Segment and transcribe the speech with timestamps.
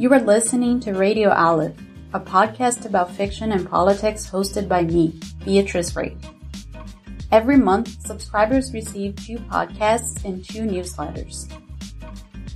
[0.00, 1.76] You are listening to Radio Aleph,
[2.14, 6.16] a podcast about fiction and politics hosted by me, Beatriz Ray.
[7.30, 11.52] Every month, subscribers receive two podcasts and two newsletters.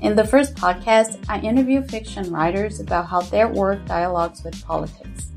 [0.01, 5.31] In the first podcast, I interview fiction writers about how their work dialogues with politics.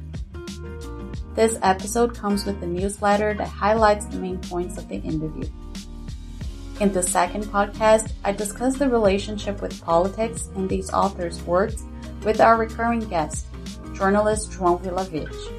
[1.36, 5.50] This episode comes with a newsletter that highlights the main points of the interview.
[6.80, 11.84] In the second podcast, I discuss the relationship with politics in these authors' works
[12.23, 13.45] with our recurring guest,
[13.94, 15.53] journalist João Vilavich.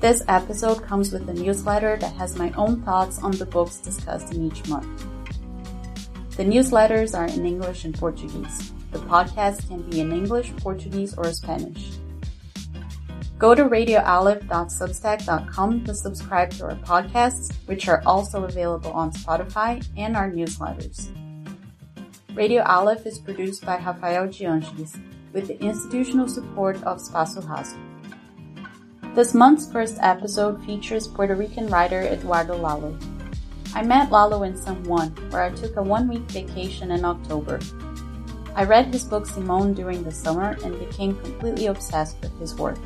[0.00, 4.32] This episode comes with a newsletter that has my own thoughts on the books discussed
[4.34, 5.06] in each month.
[6.36, 8.72] The newsletters are in English and Portuguese.
[8.90, 11.92] The podcast can be in English, Portuguese, or Spanish.
[13.38, 20.16] Go to radioaleph.substack.com to subscribe to our podcasts, which are also available on Spotify and
[20.16, 21.08] our newsletters.
[22.34, 25.00] Radio Aleph is produced by Rafael Giangelis
[25.34, 27.76] with the institutional support of Espaço Raso.
[29.14, 32.96] This month's first episode features Puerto Rican writer Eduardo Lalo.
[33.74, 37.58] I met Lalo in San Juan, where I took a one week vacation in October.
[38.54, 42.78] I read his book Simone during the summer and became completely obsessed with his work.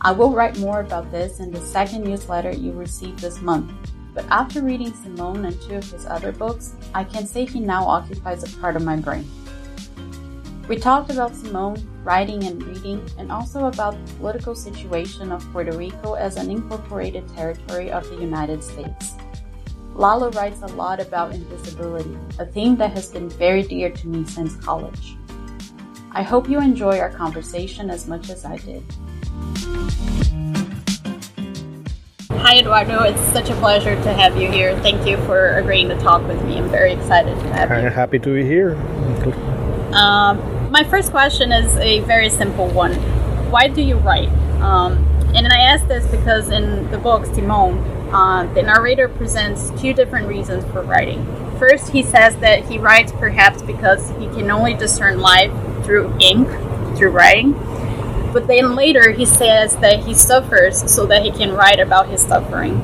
[0.00, 3.70] I will write more about this in the second newsletter you receive this month,
[4.14, 7.84] but after reading Simone and two of his other books, I can say he now
[7.84, 9.28] occupies a part of my brain.
[10.68, 15.72] We talked about Simone, writing and reading, and also about the political situation of Puerto
[15.72, 19.14] Rico as an incorporated territory of the United States.
[19.94, 24.26] Lalo writes a lot about invisibility, a theme that has been very dear to me
[24.26, 25.16] since college.
[26.12, 28.84] I hope you enjoy our conversation as much as I did.
[32.30, 33.04] Hi, Eduardo.
[33.04, 34.78] It's such a pleasure to have you here.
[34.80, 36.58] Thank you for agreeing to talk with me.
[36.58, 37.90] I'm very excited to have I'm you.
[37.90, 38.76] happy to be here.
[39.92, 42.92] Um, my first question is a very simple one.
[43.50, 44.28] Why do you write?
[44.60, 44.98] Um,
[45.34, 47.78] and I ask this because in the book Simone,
[48.12, 51.24] uh, the narrator presents two different reasons for writing.
[51.58, 55.52] First, he says that he writes perhaps because he can only discern life
[55.84, 56.48] through ink,
[56.96, 57.52] through writing.
[58.32, 62.22] But then later, he says that he suffers so that he can write about his
[62.22, 62.78] suffering.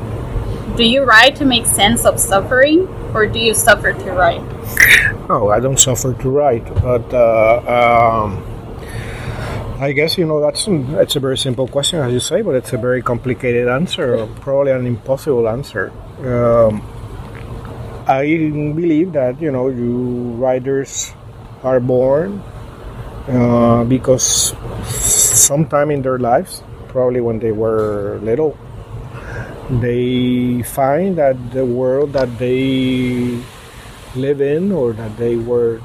[0.76, 4.42] Do you write to make sense of suffering, or do you suffer to write?
[5.28, 8.44] No, I don't suffer to write, but uh, um,
[9.80, 12.74] I guess you know that's it's a very simple question, as you say, but it's
[12.74, 15.92] a very complicated answer, probably an impossible answer.
[16.20, 16.84] Um,
[18.06, 18.26] I
[18.76, 21.14] believe that you know, you writers
[21.62, 22.42] are born
[23.26, 28.58] uh, because sometime in their lives, probably when they were little,
[29.80, 33.40] they find that the world that they
[34.16, 35.80] live in or that they were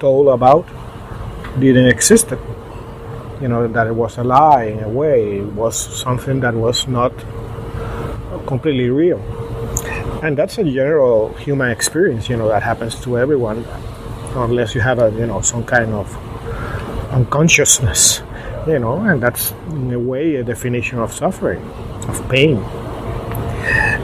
[0.00, 0.66] told about
[1.58, 2.30] didn't exist.
[3.40, 6.88] You know, that it was a lie in a way, it was something that was
[6.88, 7.12] not
[8.46, 9.20] completely real.
[10.22, 13.66] And that's a general human experience, you know, that happens to everyone,
[14.34, 16.16] unless you have a, you know, some kind of
[17.12, 18.22] unconsciousness,
[18.66, 21.62] you know, and that's in a way a definition of suffering,
[22.08, 22.56] of pain.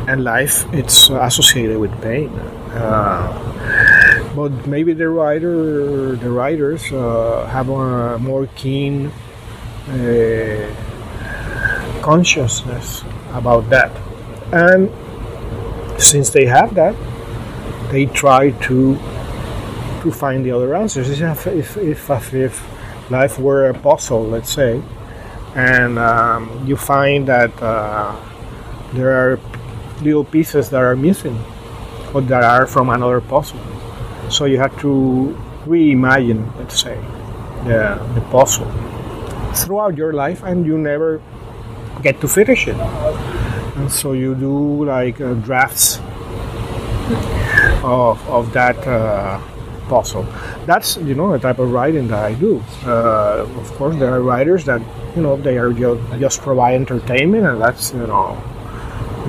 [0.08, 2.30] And life, it's associated with pain.
[2.72, 9.12] Uh, but maybe the writer, the writers uh, have a more keen
[9.88, 10.74] uh,
[12.02, 13.92] consciousness about that,
[14.52, 14.90] and
[16.00, 16.96] since they have that,
[17.90, 18.96] they try to
[20.00, 21.10] to find the other answers.
[21.20, 24.82] If if if, if life were a puzzle, let's say,
[25.54, 28.16] and um, you find that uh,
[28.94, 29.38] there are
[30.00, 31.38] little pieces that are missing
[32.14, 33.60] or that are from another puzzle.
[34.30, 36.96] So you have to reimagine, let's say,
[37.64, 38.70] the, the puzzle
[39.54, 41.20] throughout your life, and you never
[42.02, 42.76] get to finish it.
[42.76, 45.98] And so you do like uh, drafts
[47.84, 49.40] of, of that uh,
[49.88, 50.26] puzzle.
[50.66, 52.62] That's you know the type of writing that I do.
[52.84, 54.80] Uh, of course, there are writers that
[55.16, 58.40] you know they are just, just provide entertainment, and that's you know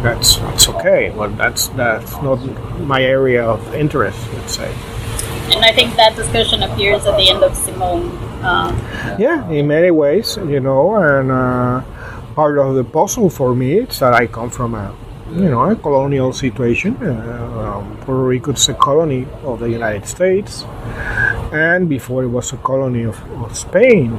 [0.04, 1.10] that's that's okay.
[1.12, 2.38] Well, that's that's not
[2.80, 4.20] my area of interest.
[4.34, 4.72] Let's say.
[5.56, 8.12] And I think that discussion appears at the end of Simone.
[8.44, 8.76] Um,
[9.20, 11.82] Yeah, in many ways, you know, and uh,
[12.36, 14.94] part of the puzzle for me is that I come from a,
[15.32, 16.98] you know, a colonial situation.
[17.02, 20.66] Uh, um, Puerto Rico is a colony of the United States,
[21.52, 24.18] and before it was a colony of, of Spain.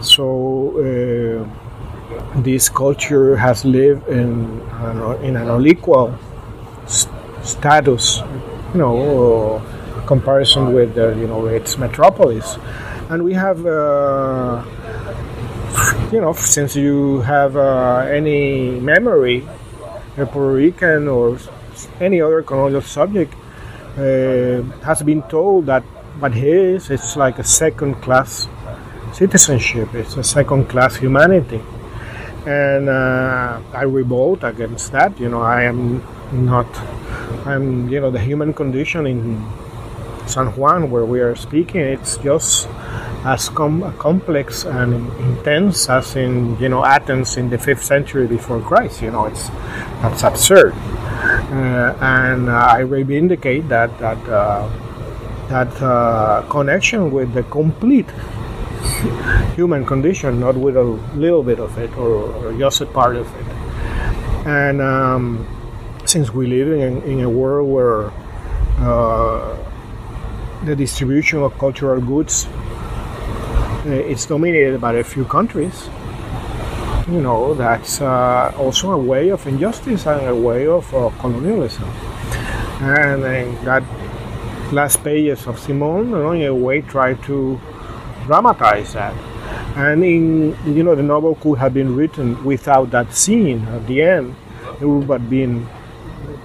[0.00, 0.24] So
[0.76, 1.67] uh,
[2.36, 6.14] this culture has lived in an, in an unequal
[6.84, 7.08] s-
[7.42, 8.20] status,
[8.74, 9.62] you know,
[10.06, 12.58] comparison with you know its metropolis
[13.10, 14.62] and we have, uh,
[16.12, 19.46] you know, since you have uh, any memory,
[20.16, 21.38] a Puerto Rican or
[22.00, 23.32] any other colonial subject
[23.96, 25.82] uh, has been told that
[26.20, 28.48] what he is, it's like a second class
[29.12, 31.60] citizenship, it's a second class humanity.
[32.48, 35.20] And uh, I revolt against that.
[35.20, 36.02] You know, I am
[36.32, 36.66] not,
[37.44, 39.46] I'm, you know, the human condition in
[40.26, 42.66] San Juan, where we are speaking, it's just
[43.24, 48.60] as com- complex and intense as in you know Athens in the fifth century before
[48.60, 49.02] Christ.
[49.02, 49.48] You know, it's
[50.00, 54.68] that's absurd, uh, and uh, I reivindicate that that uh,
[55.48, 58.08] that uh, connection with the complete
[59.54, 60.84] human condition, not with a
[61.14, 63.46] little bit of it or, or just a part of it.
[64.46, 65.46] And um,
[66.04, 68.10] since we live in, in a world where
[68.78, 69.56] uh,
[70.64, 72.48] the distribution of cultural goods
[73.86, 75.88] uh, it's dominated by a few countries.
[77.08, 81.84] You know, that's uh, also a way of injustice and a way of uh, colonialism.
[82.82, 83.82] And uh, that
[84.72, 87.58] last pages of Simone, in a way, try to
[88.28, 89.14] dramatize that.
[89.76, 94.02] And in, you know, the novel could have been written without that scene at the
[94.02, 94.36] end.
[94.80, 95.66] It would have been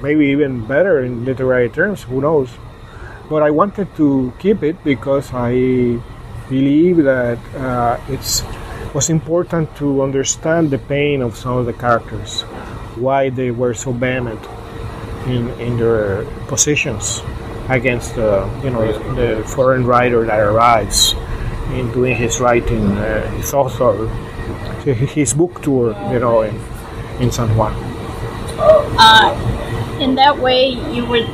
[0.02, 2.50] maybe even better in literary terms, who knows.
[3.30, 6.00] But I wanted to keep it because I
[6.50, 8.44] believe that uh, it's
[8.94, 12.42] was important to understand the pain of some of the characters,
[12.96, 14.40] why they were so vehement
[15.26, 17.24] in, in their positions
[17.70, 18.84] against the you know
[19.16, 21.16] the foreign writer that arrives
[21.72, 24.08] in doing his writing, uh, his author,
[24.86, 26.56] his book tour, you know, in,
[27.20, 27.74] in San Juan.
[28.58, 31.28] Uh, in that way, you would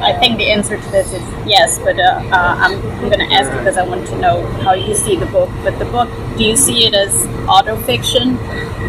[0.00, 3.34] I think the answer to this is yes, but uh, uh, I'm, I'm going to
[3.34, 5.48] ask because I want to know how you see the book.
[5.64, 8.36] But the book, do you see it as autofiction?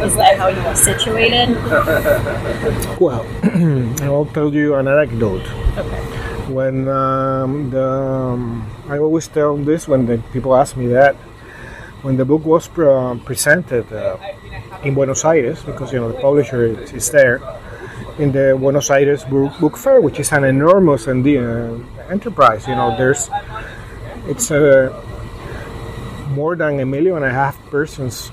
[0.02, 1.56] Is that how you are situated?
[3.00, 3.26] Well,
[4.04, 5.48] I'll tell you an anecdote.
[5.78, 6.27] Okay.
[6.48, 11.16] When um, the um, I always tell this when the people ask me that
[12.02, 14.18] when the book was pre- presented uh,
[14.84, 17.42] in Buenos Aires because you know the publisher is, is there
[18.18, 21.78] in the Buenos Aires Book Fair, which is an enormous and uh,
[22.10, 22.68] enterprise.
[22.68, 23.30] You know, there's
[24.28, 24.94] it's a
[26.32, 28.32] more than a million and a half persons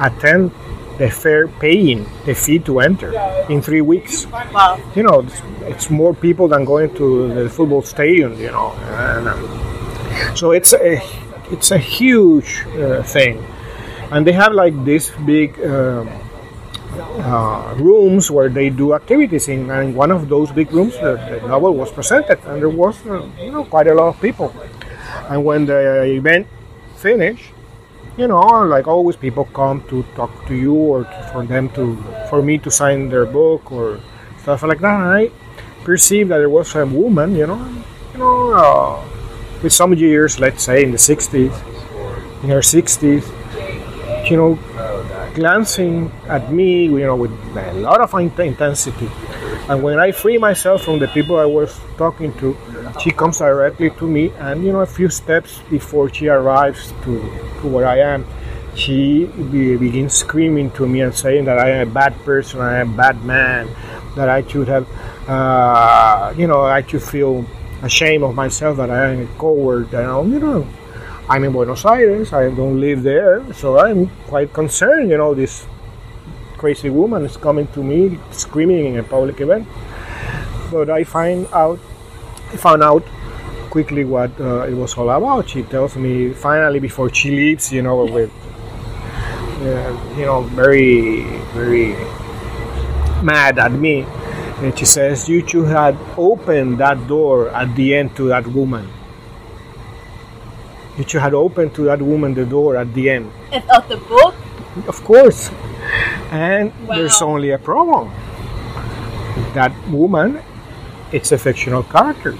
[0.00, 0.52] attend
[0.98, 3.12] the fair paying the fee to enter
[3.48, 4.26] in three weeks.
[4.26, 4.80] Wow.
[4.94, 8.38] You know, it's, it's more people than going to the football stadium.
[8.38, 11.00] You know, and, um, so it's a
[11.50, 13.44] it's a huge uh, thing,
[14.10, 15.58] and they have like this big.
[15.64, 16.08] Um,
[16.92, 21.48] uh, rooms where they do activities in, and one of those big rooms the, the
[21.48, 24.54] novel was presented and there was uh, you know quite a lot of people
[25.30, 26.46] and when the event
[26.96, 27.50] finished
[28.16, 31.96] you know like always people come to talk to you or to, for them to
[32.28, 33.98] for me to sign their book or
[34.42, 35.30] stuff like that and i
[35.84, 37.60] perceived that there was a woman you know
[38.12, 39.04] you know uh,
[39.62, 41.54] with some years let's say in the 60s
[42.42, 43.24] in her 60s
[44.30, 44.58] you know
[45.34, 49.10] glancing at me, you know, with a lot of intensity.
[49.72, 52.54] And when I free myself from the people I was talking to,
[53.00, 57.16] she comes directly to me, and you know, a few steps before she arrives to,
[57.62, 58.26] to where I am,
[58.74, 62.80] she be, begins screaming to me and saying that I am a bad person, I
[62.80, 63.66] am a bad man,
[64.14, 64.86] that I should have,
[65.26, 67.46] uh, you know, I should feel
[67.80, 70.68] ashamed of myself, that I am a coward, and you know,
[71.30, 72.34] I'm in Buenos Aires.
[72.34, 75.08] I don't live there, so I'm quite concerned.
[75.08, 75.64] You know, this
[76.62, 79.66] crazy woman is coming to me screaming in a public event.
[80.70, 81.80] But I find out,
[82.52, 83.02] I found out
[83.68, 85.48] quickly what uh, it was all about.
[85.48, 88.30] She tells me finally before she leaves, you know, with
[89.62, 91.96] uh, you know, very, very
[93.24, 94.06] mad at me.
[94.62, 98.86] And she says, "You two had opened that door at the end to that woman."
[101.10, 103.26] you had opened to that woman the door at the end.
[103.74, 104.36] Of the book?
[104.86, 105.50] Of course.
[106.32, 106.96] And Wow.
[106.96, 108.10] there's only a problem.
[109.52, 110.40] That woman,
[111.12, 112.34] it's a fictional character.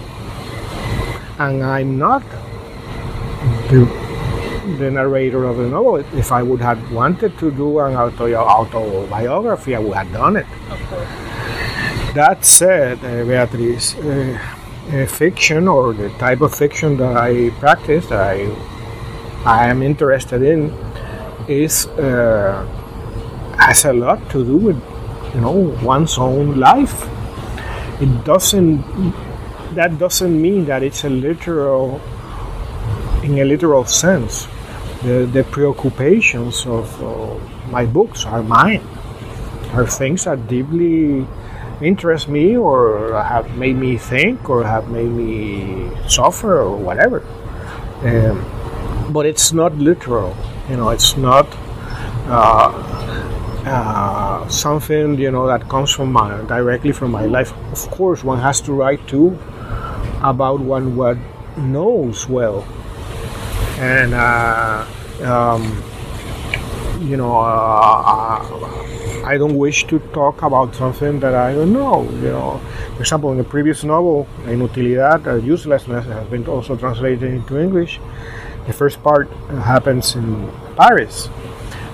[1.39, 2.23] And I'm not
[3.69, 3.85] the,
[4.79, 5.97] the narrator of the novel.
[6.17, 10.47] If I would have wanted to do an auto, autobiography, I would have done it.
[12.15, 14.39] That said, uh, Beatriz, uh,
[14.93, 18.49] uh, fiction or the type of fiction that I practice, that I,
[19.45, 20.73] I am interested in,
[21.49, 22.67] is uh,
[23.67, 24.81] has a lot to do with
[25.35, 27.09] you know one's own life.
[28.01, 28.83] It doesn't.
[29.75, 32.01] That doesn't mean that it's a literal
[33.23, 34.49] in a literal sense.
[35.03, 37.39] The, the preoccupations of uh,
[37.71, 38.83] my books are mine,
[39.73, 41.27] are things that deeply
[41.81, 47.25] interest me or have made me think or have made me suffer or whatever.
[48.03, 48.45] Um,
[49.13, 50.37] but it's not literal,
[50.69, 51.47] you know, it's not
[52.27, 53.22] uh,
[53.65, 57.53] uh, something, you know, that comes from my, directly from my life.
[57.73, 59.39] Of course, one has to write too
[60.23, 61.17] about one what
[61.57, 62.65] knows well.
[63.79, 64.87] And, uh,
[65.23, 65.83] um,
[67.01, 68.73] you know, uh,
[69.25, 72.03] I don't wish to talk about something that I don't know.
[72.03, 72.61] You know,
[72.97, 78.01] for example, in the previous novel, Inutilidad, uh, Uselessness, has been also translated into English.
[78.67, 79.29] The first part
[79.63, 81.29] happens in Paris,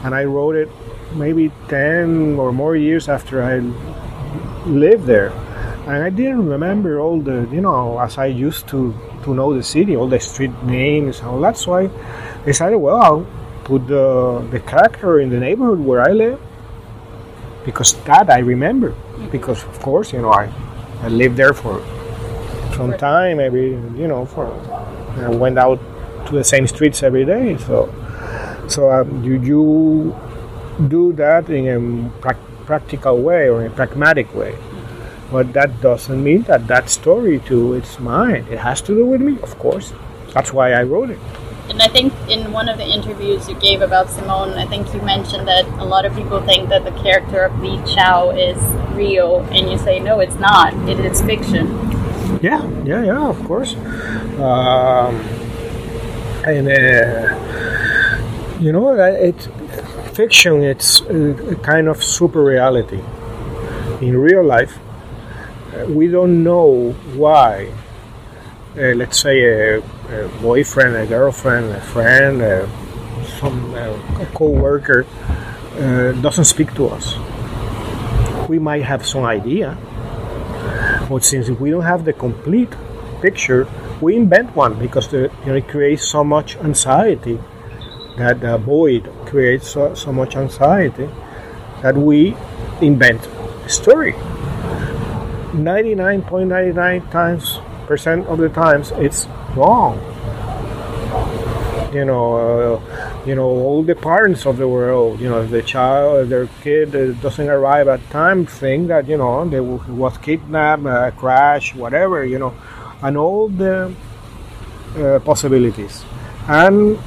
[0.04, 0.70] and I wrote it
[1.12, 3.58] maybe 10 or more years after I
[4.68, 5.30] lived there.
[5.86, 9.62] And I didn't remember all the, you know, as I used to, to know the
[9.62, 11.56] city, all the street names and all that.
[11.56, 11.90] So I
[12.44, 13.26] decided, well, I'll
[13.64, 16.40] put the, the character in the neighborhood where I live
[17.64, 18.94] because that I remember.
[19.30, 20.52] Because, of course, you know, I,
[21.02, 21.82] I lived there for
[22.76, 24.46] some time, maybe, you know, for,
[25.16, 25.80] I went out
[26.26, 27.56] to the same streets every day.
[27.58, 27.92] So,
[28.68, 30.16] so um, you, you
[30.86, 34.56] do that in a pra- practical way or in a pragmatic way.
[35.30, 38.46] But that doesn't mean that that story too it's mine.
[38.50, 39.92] It has to do with me, of course.
[40.32, 41.18] That's why I wrote it.
[41.68, 45.02] And I think in one of the interviews you gave about Simone, I think you
[45.02, 48.56] mentioned that a lot of people think that the character of Li Chao is
[48.94, 50.72] real, and you say no, it's not.
[50.88, 51.66] It is fiction.
[52.40, 53.28] Yeah, yeah, yeah.
[53.28, 53.74] Of course.
[54.40, 55.16] Um,
[56.46, 57.36] and uh,
[58.58, 59.48] you know, it's
[60.18, 60.64] fiction.
[60.64, 63.00] It's a kind of super reality.
[64.00, 64.76] In real life,
[65.86, 67.70] we don't know why.
[68.76, 72.66] Uh, let's say a, a, boyfriend, a girlfriend, a friend, uh,
[73.38, 77.06] some uh, a co-worker uh, doesn't speak to us.
[78.48, 79.78] We might have some idea,
[81.08, 82.72] but since we don't have the complete
[83.22, 83.68] picture,
[84.00, 87.38] we invent one because it creates so much anxiety.
[88.16, 91.08] That the void creates so, so much anxiety
[91.82, 92.34] that we
[92.80, 93.26] invent
[93.64, 94.12] a story
[95.52, 99.96] 99.99 times percent of the times it's wrong.
[101.92, 106.28] You know, uh, you know, all the parents of the world, you know, the child,
[106.28, 106.92] their kid
[107.22, 112.24] doesn't arrive at time, think that you know they were was kidnapped, uh, crash, whatever,
[112.26, 112.52] you know,
[113.02, 113.90] and all the
[114.98, 116.04] uh, possibilities,
[116.46, 116.98] and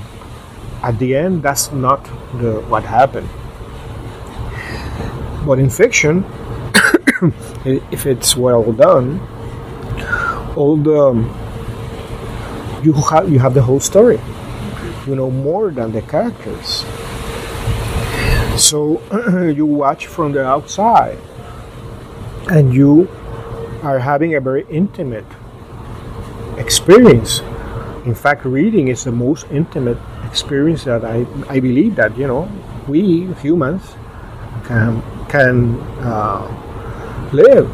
[0.84, 2.04] at the end, that's not
[2.40, 3.30] the what happened.
[5.46, 6.26] But in fiction,
[7.66, 9.20] if it's well done,
[10.56, 11.30] all the um,
[12.84, 14.20] you have you have the whole story.
[15.06, 16.86] You know more than the characters.
[18.58, 19.02] So
[19.56, 21.18] you watch from the outside,
[22.50, 23.08] and you
[23.84, 25.26] are having a very intimate
[26.58, 27.42] experience.
[28.06, 29.98] In fact, reading is the most intimate
[30.32, 32.50] experience that I, I believe that you know
[32.88, 33.84] we humans
[34.64, 36.48] can can uh,
[37.34, 37.70] live.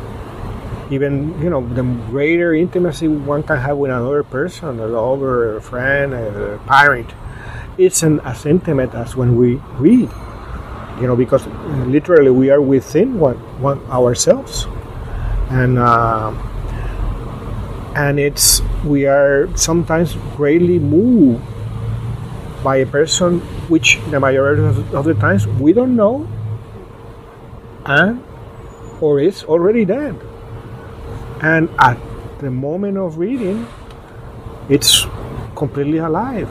[0.90, 5.62] Even you know the greater intimacy one can have with another person, a lover, a
[5.62, 7.12] friend, a parent,
[7.78, 10.10] isn't as intimate as when we read.
[11.00, 11.46] You know, because
[11.86, 14.66] literally we are within one, one ourselves,
[15.52, 16.34] and uh,
[17.96, 21.44] and it's we are sometimes greatly moved
[22.64, 24.62] by a person which the majority
[24.94, 26.28] of the times we don't know
[27.86, 28.24] and
[29.02, 30.16] or is already dead.
[31.42, 31.98] And at
[32.40, 33.68] the moment of reading,
[34.70, 35.06] it's
[35.56, 36.50] completely alive.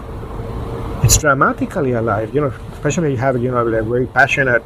[1.03, 2.35] It's dramatically alive.
[2.35, 4.63] You know, especially you have you know a very passionate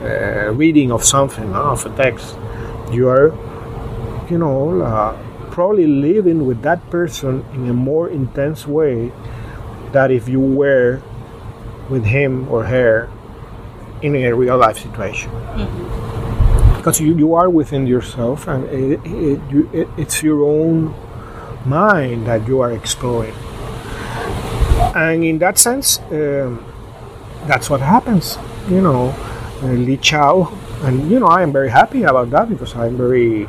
[0.00, 2.36] uh, reading of something, of a text.
[2.90, 3.28] You are,
[4.30, 5.16] you know, uh,
[5.50, 9.12] probably living with that person in a more intense way
[9.92, 11.02] that if you were
[11.88, 13.10] with him or her
[14.02, 15.30] in a real life situation.
[15.30, 16.76] Mm-hmm.
[16.76, 20.94] Because you, you are within yourself and it, it, you, it, it's your own
[21.64, 23.34] mind that you are exploring.
[24.94, 26.64] And in that sense, um,
[27.46, 28.36] that's what happens.
[28.68, 29.14] You know,
[29.62, 33.48] uh, Li Chao, and you know, I am very happy about that because I'm very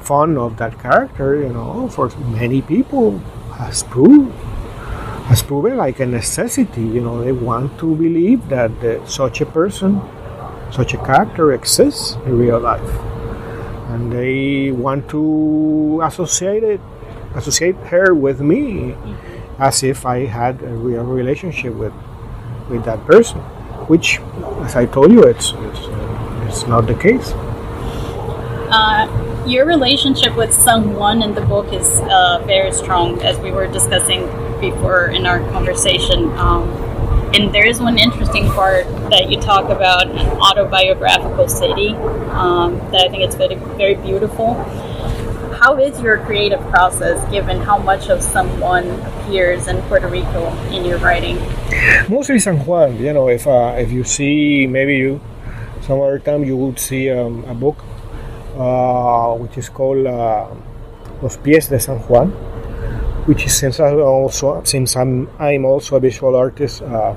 [0.00, 1.36] fond of that character.
[1.36, 3.18] You know, for many people
[3.56, 4.32] has proved
[5.24, 6.82] has proven like a necessity.
[6.82, 10.00] You know, they want to believe that uh, such a person,
[10.70, 12.90] such a character exists in real life,
[13.88, 16.80] and they want to associate it,
[17.34, 18.94] associate her with me
[19.58, 21.92] as if I had a real relationship with
[22.68, 23.40] with that person,
[23.88, 24.18] which,
[24.64, 25.80] as I told you, it's it's,
[26.48, 27.32] it's not the case.
[28.70, 29.06] Uh,
[29.46, 34.26] your relationship with someone in the book is uh, very strong, as we were discussing
[34.70, 36.30] before in our conversation.
[36.38, 36.68] Um,
[37.34, 41.94] and there is one interesting part that you talk about an autobiographical city
[42.30, 44.54] um, that I think is very, very beautiful.
[45.60, 50.84] How is your creative process given how much of someone appears in Puerto Rico in
[50.84, 51.36] your writing?
[52.08, 52.98] Mostly San Juan.
[52.98, 55.20] You know, if uh, if you see maybe you
[55.82, 57.76] some other time you would see um, a book
[58.56, 60.46] uh, which is called uh,
[61.22, 62.32] Los Pies de San Juan,
[63.26, 66.82] which is since I also since I'm I'm also a visual artist.
[66.82, 67.14] Uh,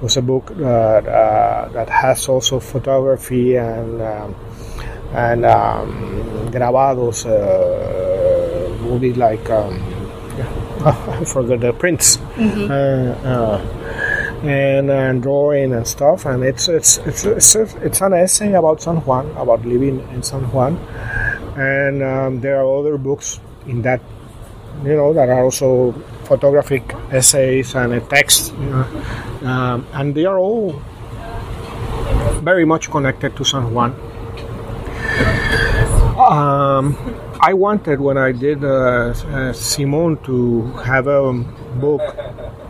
[0.00, 4.34] was a book that uh, that has also photography and um,
[5.12, 9.76] and um, grabados, uh, movie like um,
[10.84, 12.16] I forgot the prints.
[12.16, 12.70] Mm-hmm.
[12.70, 13.80] Uh, uh,
[14.42, 16.24] and, and drawing and stuff.
[16.24, 20.42] And it's it's it's it's, it's an essay about San Juan, about living in San
[20.50, 20.78] Juan.
[21.58, 24.00] And um, there are other books in that,
[24.84, 25.92] you know, there are also
[26.24, 28.86] photographic essays and a text, you know,
[29.42, 30.80] um, and they are all
[32.42, 33.92] very much connected to San Juan.
[36.16, 36.96] Um,
[37.40, 41.32] I wanted when I did uh, uh, Simone to have a
[41.80, 42.02] book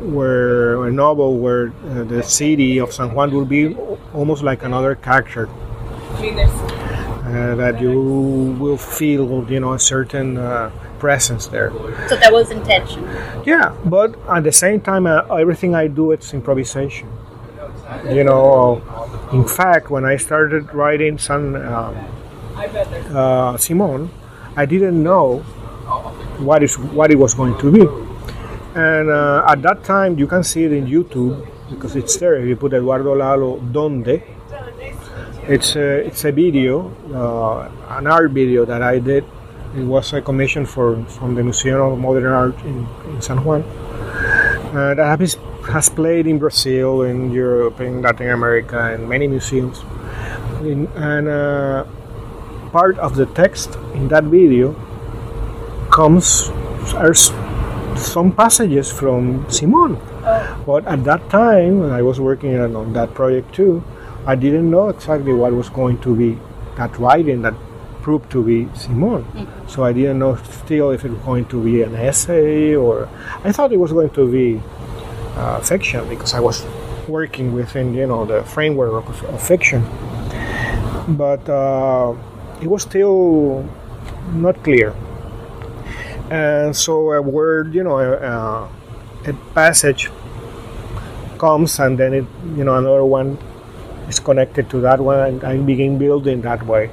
[0.00, 3.74] where a novel where uh, the city of San Juan will be
[4.14, 5.48] almost like another character.
[7.30, 11.72] Uh, that you will feel, you know, a certain uh, presence there.
[12.08, 13.04] So that was intention.
[13.44, 17.08] Yeah, but at the same time, uh, everything I do it's improvisation.
[18.08, 18.82] You know,
[19.32, 24.10] in fact, when I started writing San uh, Simone,
[24.56, 25.38] I didn't know
[26.38, 27.82] what is what it was going to be.
[28.74, 32.36] And uh, at that time, you can see it in YouTube because it's there.
[32.36, 34.22] If you put Eduardo Lalo Donde,
[35.48, 39.24] it's a, it's a video, uh, an art video that I did.
[39.76, 43.62] It was a commission for from the Museum of Modern Art in, in San Juan.
[44.74, 45.38] Uh, that has,
[45.70, 49.82] has played in Brazil, in Europe, in Latin America, in many museums.
[50.62, 51.84] In, and uh,
[52.72, 54.74] part of the text in that video
[55.90, 56.50] comes
[56.94, 60.02] are some passages from Simone.
[60.66, 63.84] But at that time, when I was working on that project too,
[64.26, 66.38] I didn't know exactly what was going to be
[66.76, 67.54] that writing that
[68.02, 69.24] proved to be Simone.
[69.24, 69.68] Mm-hmm.
[69.68, 73.08] So I didn't know still if it was going to be an essay or
[73.44, 74.60] I thought it was going to be
[75.36, 76.64] uh, fiction because I was
[77.08, 79.84] working within you know the framework of, of fiction.
[81.08, 82.14] But uh,
[82.60, 83.68] it was still
[84.32, 84.94] not clear.
[86.30, 88.68] And so a word, you know, a,
[89.28, 90.10] a passage
[91.38, 92.24] comes, and then it,
[92.56, 93.36] you know, another one
[94.08, 96.90] is connected to that one, and I begin building that way.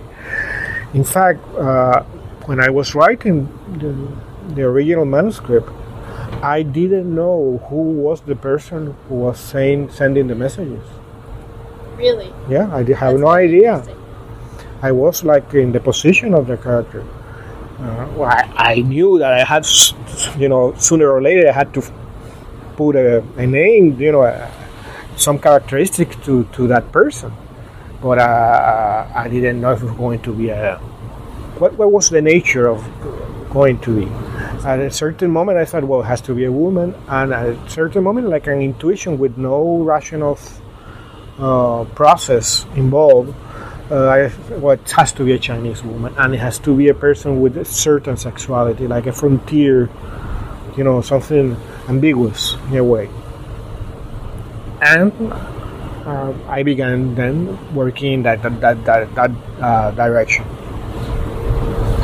[0.93, 2.03] In fact, uh,
[2.45, 3.47] when I was writing
[3.77, 5.69] the, the original manuscript,
[6.41, 10.83] I didn't know who was the person who was saying sending the messages.
[11.95, 12.33] Really?
[12.47, 13.83] Yeah, I did, have That's no idea.
[14.81, 17.03] I was like in the position of the character.
[17.79, 19.67] Uh, well, I, I, knew that I had,
[20.37, 21.83] you know, sooner or later I had to
[22.75, 24.51] put a, a name, you know, a,
[25.15, 27.31] some characteristic to, to that person.
[28.01, 30.77] But uh, I didn't know if it was going to be a.
[31.57, 32.85] What, what was the nature of
[33.49, 34.11] going to be?
[34.63, 36.93] At a certain moment, I thought, well, it has to be a woman.
[37.07, 40.37] And at a certain moment, like an intuition with no rational
[41.39, 43.33] uh, process involved,
[43.89, 46.93] uh, well, it has to be a Chinese woman, and it has to be a
[46.93, 49.89] person with a certain sexuality, like a frontier,
[50.75, 51.55] you know, something
[51.87, 53.09] ambiguous in a way.
[54.81, 55.13] And
[56.07, 60.45] uh, I began then working in that that that that, that uh, direction.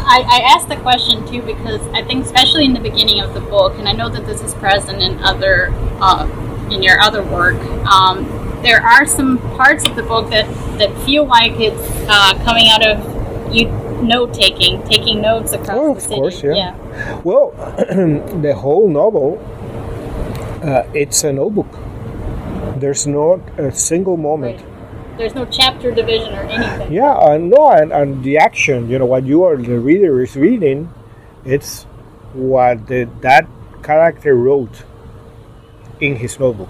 [0.05, 3.39] I, I asked the question too because I think, especially in the beginning of the
[3.39, 5.69] book, and I know that this is present in other
[6.01, 6.27] uh,
[6.69, 7.55] in your other work.
[7.87, 8.25] Um,
[8.61, 10.47] there are some parts of the book that,
[10.79, 13.67] that feel like it's uh, coming out of you
[14.01, 16.15] note taking, taking notes across oh, the city.
[16.15, 16.55] Course, yeah.
[16.55, 17.21] yeah.
[17.23, 17.51] Well,
[18.41, 19.39] the whole novel,
[20.63, 21.67] uh, it's a notebook.
[22.83, 24.59] There's not a single moment.
[24.59, 25.17] Right.
[25.17, 26.91] There's no chapter division or anything.
[26.91, 30.35] Yeah, uh, no, and, and the action, you know, what you are the reader is
[30.35, 30.91] reading,
[31.45, 31.83] it's
[32.33, 33.47] what the, that
[33.83, 34.83] character wrote
[36.01, 36.69] in his notebook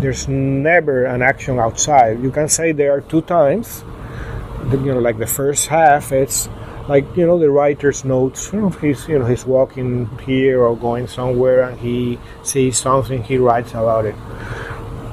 [0.00, 2.22] there's never an action outside.
[2.22, 3.84] You can say there are two times.
[4.72, 6.48] You know, like the first half, it's
[6.90, 8.50] like you know the writer's notes.
[8.80, 13.70] He's you know he's walking here or going somewhere, and he sees something, he writes
[13.70, 14.16] about it.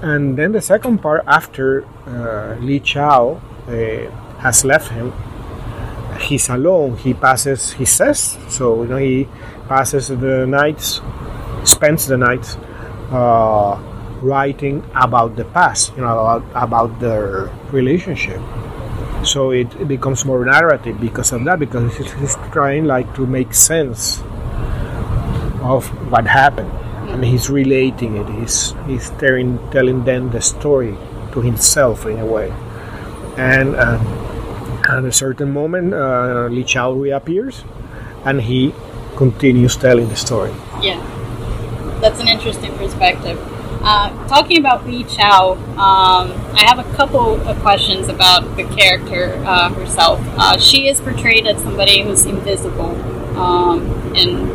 [0.01, 4.09] And then the second part, after uh, Li Chao uh,
[4.41, 5.13] has left him,
[6.19, 6.97] he's alone.
[6.97, 9.27] He passes, he says, so you know, he
[9.67, 11.01] passes the nights,
[11.63, 12.57] spends the nights
[13.11, 13.77] uh,
[14.21, 18.41] writing about the past, you know, about, about their relationship.
[19.23, 23.53] So it, becomes more narrative because of that, because he's, he's trying like to make
[23.53, 24.19] sense
[25.61, 26.71] of what happened
[27.09, 28.27] and he's relating it.
[28.29, 30.95] He's he's telling telling them the story
[31.31, 32.53] to himself in a way,
[33.37, 33.99] and uh,
[34.89, 37.63] at a certain moment, uh, Li Chao reappears,
[38.25, 38.73] and he
[39.15, 40.51] continues telling the story.
[40.81, 40.99] Yeah,
[42.01, 43.39] that's an interesting perspective.
[43.81, 49.35] Uh, talking about Li Chao, um, I have a couple of questions about the character
[49.45, 50.19] uh, herself.
[50.37, 52.95] Uh, she is portrayed as somebody who's invisible,
[53.37, 53.81] um,
[54.15, 54.51] and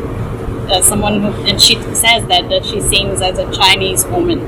[0.71, 4.39] uh, someone who, and she says that that she seems as a Chinese woman,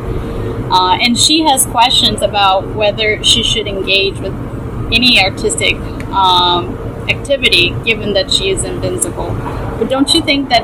[0.72, 4.34] uh, and she has questions about whether she should engage with
[4.92, 5.78] any artistic
[6.12, 6.76] um,
[7.10, 9.30] activity, given that she is invincible.
[9.80, 10.64] But don't you think that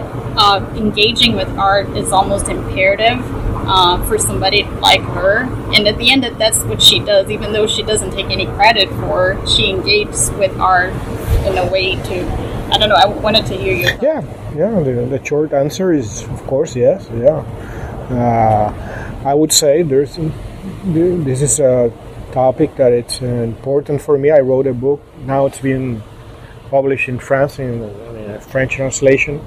[0.75, 3.19] engaging with art is almost imperative
[3.67, 5.43] uh, for somebody like her?
[5.73, 8.45] And at the end, that that's what she does, even though she doesn't take any
[8.45, 9.39] credit for.
[9.47, 10.93] She engages with art
[11.45, 12.95] in a way to I don't know.
[12.95, 13.87] I wanted to hear you.
[14.01, 14.21] Yeah,
[14.55, 14.79] yeah.
[14.79, 17.09] The, the short answer is, of course, yes.
[17.13, 17.43] Yeah.
[18.09, 20.17] Uh, I would say there's
[20.85, 21.91] this is a
[22.31, 24.31] topic that it's important for me.
[24.31, 25.01] I wrote a book.
[25.25, 26.01] Now it's been
[26.69, 29.39] published in France in, in a French translation.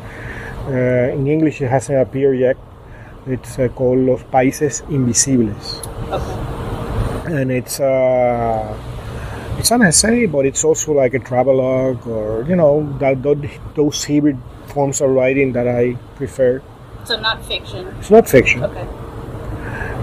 [0.67, 2.59] Uh, in English, it hasn't appeared yet.
[3.27, 5.81] It's uh, called Los Países Invisibles.
[6.13, 7.41] Okay.
[7.41, 8.77] And it's uh,
[9.59, 14.39] it's an essay, but it's also like a travelogue or you know that those hybrid
[14.67, 16.61] forms of writing that I prefer.
[17.05, 17.87] So not fiction.
[17.99, 18.63] It's not fiction.
[18.63, 18.87] Okay.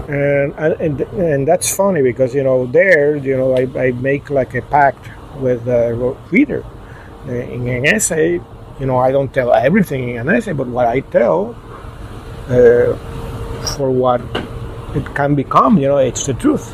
[0.09, 4.55] And, and and that's funny because you know there you know I, I make like
[4.55, 5.93] a pact with the
[6.31, 6.65] reader
[7.27, 8.41] uh, in an essay
[8.79, 11.55] you know I don't tell everything in an essay but what I tell
[13.75, 14.21] for what
[14.95, 16.73] it can become you know it's the truth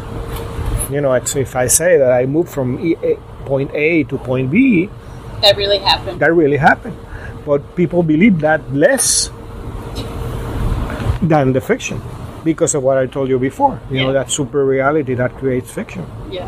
[0.89, 2.79] you know, if I say that I moved from
[3.45, 4.89] point A to point B,
[5.41, 6.19] that really happened.
[6.19, 6.97] That really happened.
[7.45, 9.29] But people believe that less
[11.21, 12.01] than the fiction
[12.43, 13.79] because of what I told you before.
[13.89, 14.03] You yeah.
[14.03, 16.05] know, that super reality that creates fiction.
[16.31, 16.47] Yeah.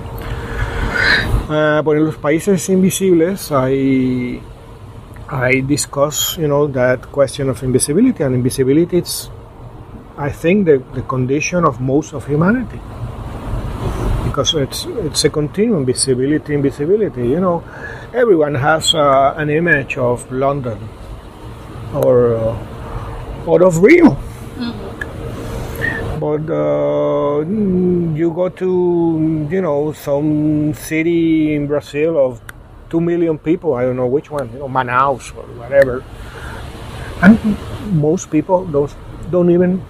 [1.49, 4.41] Uh, but in Los Países Invisibles, I
[5.31, 9.29] I discuss, you know, that question of invisibility, and invisibility it's,
[10.17, 12.79] I think, the, the condition of most of humanity.
[14.25, 17.63] Because it's it's a continuum visibility invisibility you know.
[18.13, 20.77] Everyone has uh, an image of london
[21.93, 24.11] or uh, or of rio.
[24.59, 26.19] Mm-hmm.
[26.19, 27.39] but uh,
[28.15, 32.41] you go to you know some city in brazil of
[32.89, 36.03] two million people i don't know which one you know manaus or whatever
[37.21, 37.57] and
[37.93, 38.95] most people don't
[39.31, 39.83] don't even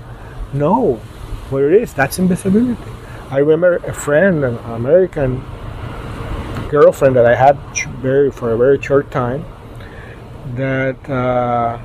[0.54, 0.96] know
[1.50, 2.92] where it is that's invisibility
[3.30, 5.44] I remember a friend, an American
[6.70, 7.58] girlfriend that I had
[8.02, 9.46] very for a very short time.
[10.56, 11.80] That uh,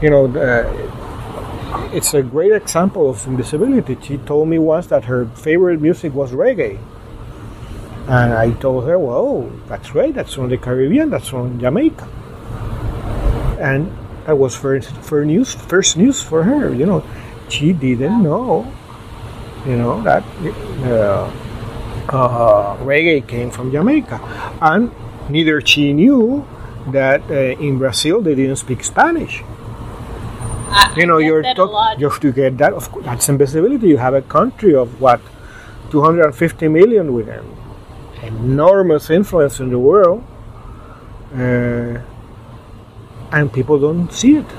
[0.00, 0.64] you know, the,
[1.94, 3.98] it's a great example of invisibility.
[4.00, 6.78] She told me once that her favorite music was reggae,
[8.08, 10.14] and I told her, "Well, that's great.
[10.14, 11.10] That's from the Caribbean.
[11.10, 12.08] That's from Jamaica."
[13.60, 13.90] And
[14.26, 16.72] that was first, first news, first news for her.
[16.74, 17.04] You know,
[17.48, 18.66] she didn't know
[19.66, 20.22] you know that
[20.86, 21.26] uh,
[22.08, 24.20] uh, reggae came from Jamaica,
[24.62, 24.90] and
[25.28, 26.46] neither she knew
[26.92, 29.42] that uh, in Brazil they didn't speak Spanish.
[30.68, 32.72] I, you know, you're talk, you have to get that.
[32.72, 33.88] Of course, that's invisibility.
[33.88, 35.20] You have a country of what
[35.90, 37.44] 250 million with an
[38.38, 40.22] enormous influence in the world,
[41.34, 41.98] uh,
[43.32, 44.50] and people don't see it.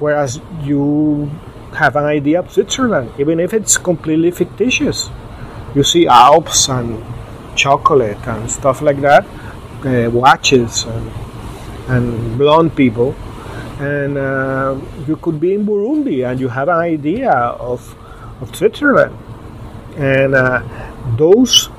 [0.00, 1.30] Whereas you
[1.74, 5.10] have an idea of Switzerland, even if it's completely fictitious.
[5.74, 7.02] You see Alps and
[7.54, 9.26] chocolate and stuff like that,
[9.84, 11.10] uh, watches and,
[11.88, 13.14] and blonde people,
[13.80, 17.94] and uh, you could be in Burundi and you have an idea of,
[18.40, 19.16] of Switzerland.
[19.96, 20.62] And uh,
[21.16, 21.70] those,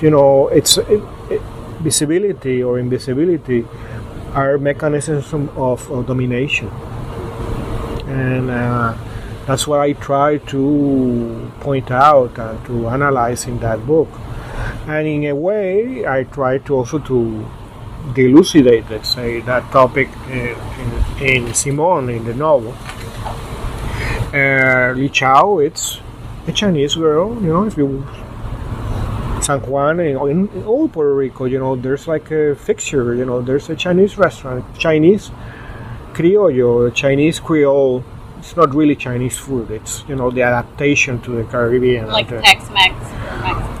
[0.00, 1.42] you know, it's it, it,
[1.80, 3.66] visibility or invisibility
[4.32, 6.70] are mechanisms of, of domination
[8.06, 8.96] and uh,
[9.46, 14.08] that's what I try to point out and to analyze in that book.
[14.86, 17.46] And in a way, I try to also to
[18.14, 20.56] delucidate, let's say, that topic in,
[21.20, 22.74] in, in Simone in the novel.
[24.32, 26.00] Uh, Li Chao, it's
[26.46, 28.06] a Chinese girl, you know, if you
[29.46, 33.40] San Juan in, in all Puerto Rico, you know, there's like a fixture, you know,
[33.40, 35.30] there's a Chinese restaurant, Chinese
[36.16, 38.02] criollo, Chinese Creole.
[38.38, 39.70] It's not really Chinese food.
[39.70, 42.06] It's you know the adaptation to the Caribbean.
[42.08, 42.94] Like the, Tex-Mex.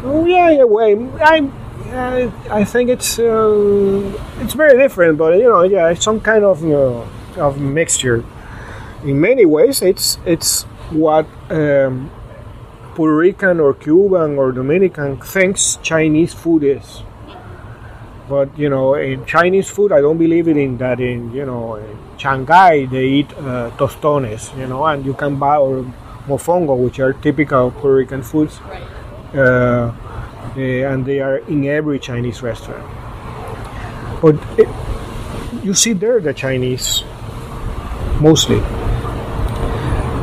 [0.04, 0.64] Oh yeah, yeah.
[0.64, 1.50] Way I,
[1.92, 6.44] I, I think it's uh, it's very different, but you know, yeah, it's some kind
[6.44, 8.24] of you know, of mixture.
[9.04, 12.10] In many ways, it's it's what um,
[12.96, 17.02] Puerto Rican or Cuban or Dominican thinks Chinese food is.
[18.26, 20.98] But you know, in Chinese food, I don't believe it in that.
[20.98, 25.56] In you know, in Shanghai they eat uh, tostones, you know, and you can buy
[25.58, 25.84] or
[26.26, 28.58] mofongo, which are typical Puerto Rican foods,
[29.34, 29.92] uh,
[30.56, 32.82] they, and they are in every Chinese restaurant.
[34.22, 34.68] But it,
[35.62, 37.04] you see there the Chinese
[38.20, 38.58] mostly,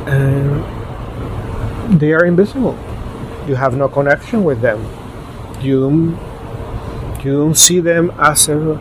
[0.09, 0.72] and
[1.89, 2.77] they are invisible.
[3.47, 4.81] You have no connection with them.
[5.61, 8.79] You don't, you don't see them as a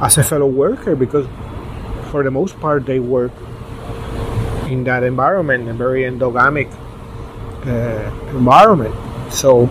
[0.00, 1.26] as a fellow worker because
[2.10, 3.32] for the most part they work
[4.68, 6.70] in that environment, a very endogamic
[7.66, 8.94] uh, environment.
[9.32, 9.68] So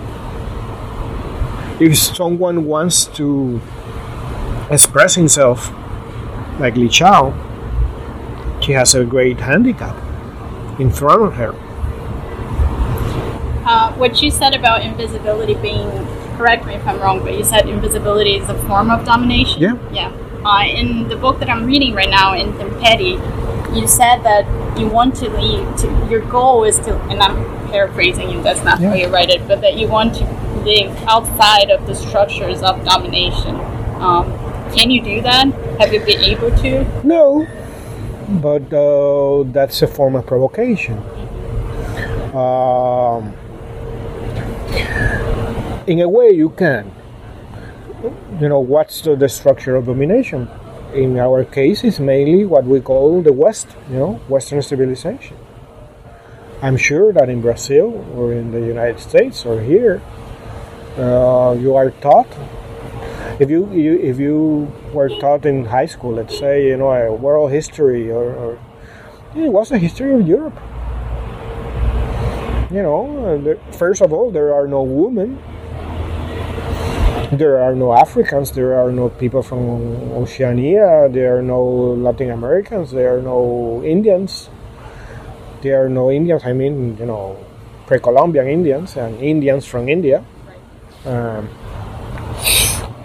[1.80, 3.62] if someone wants to
[4.70, 5.72] express himself
[6.60, 7.34] like Li Chao,
[8.62, 9.96] she has a great handicap
[10.80, 11.54] in front of her.
[13.68, 15.90] Uh, what you said about invisibility being
[16.38, 19.62] correct me if I'm wrong, but you said invisibility is a form of domination.
[19.62, 19.92] Yeah.
[19.92, 20.12] Yeah.
[20.46, 23.20] Uh, in the book that I'm reading right now, Intemperie,
[23.76, 24.46] you said that
[24.80, 25.78] you want to lead.
[25.80, 27.36] To, your goal is to, and I'm
[27.70, 28.42] paraphrasing you.
[28.42, 30.26] That's not how you write it, but that you want to
[30.64, 33.56] live outside of the structures of domination.
[34.00, 34.32] Um,
[34.74, 35.48] can you do that?
[35.82, 37.06] Have you been able to?
[37.06, 37.46] No,
[38.30, 41.00] but uh, that's a form of provocation.
[42.34, 43.34] Um,
[45.88, 46.92] in a way, you can.
[48.40, 50.50] You know, what's the, the structure of domination?
[50.94, 55.38] In our case, it's mainly what we call the West, you know, Western civilization.
[56.62, 60.02] I'm sure that in Brazil or in the United States or here,
[60.98, 62.28] uh, you are taught
[63.40, 67.52] if you, you if you were taught in high school, let's say you know world
[67.52, 68.60] history or, or
[69.36, 70.58] it was the history of Europe.
[72.70, 75.40] You know, first of all, there are no women.
[77.32, 78.52] There are no Africans.
[78.52, 81.08] There are no people from Oceania.
[81.10, 82.92] There are no Latin Americans.
[82.92, 84.50] There are no Indians.
[85.62, 86.44] There are no Indians.
[86.44, 87.38] I mean, you know,
[87.86, 90.26] pre-Columbian Indians and Indians from India.
[91.06, 91.48] Um,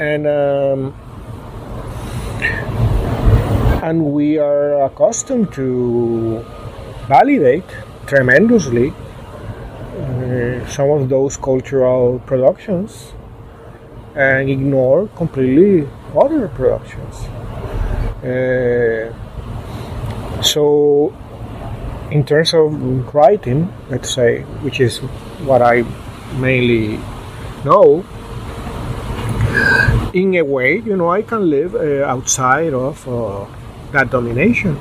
[0.01, 0.95] and um,
[3.83, 6.45] and we are accustomed to
[7.07, 7.69] validate
[8.07, 8.93] tremendously
[10.69, 13.13] some of those cultural productions
[14.15, 17.29] and ignore completely other productions.
[18.23, 19.13] Uh,
[20.43, 21.15] so,
[22.11, 24.99] in terms of writing, let's say, which is
[25.49, 25.85] what I
[26.39, 26.99] mainly
[27.65, 28.05] know,
[30.13, 33.47] in a way, you know, I can live uh, outside of uh,
[33.93, 34.79] that domination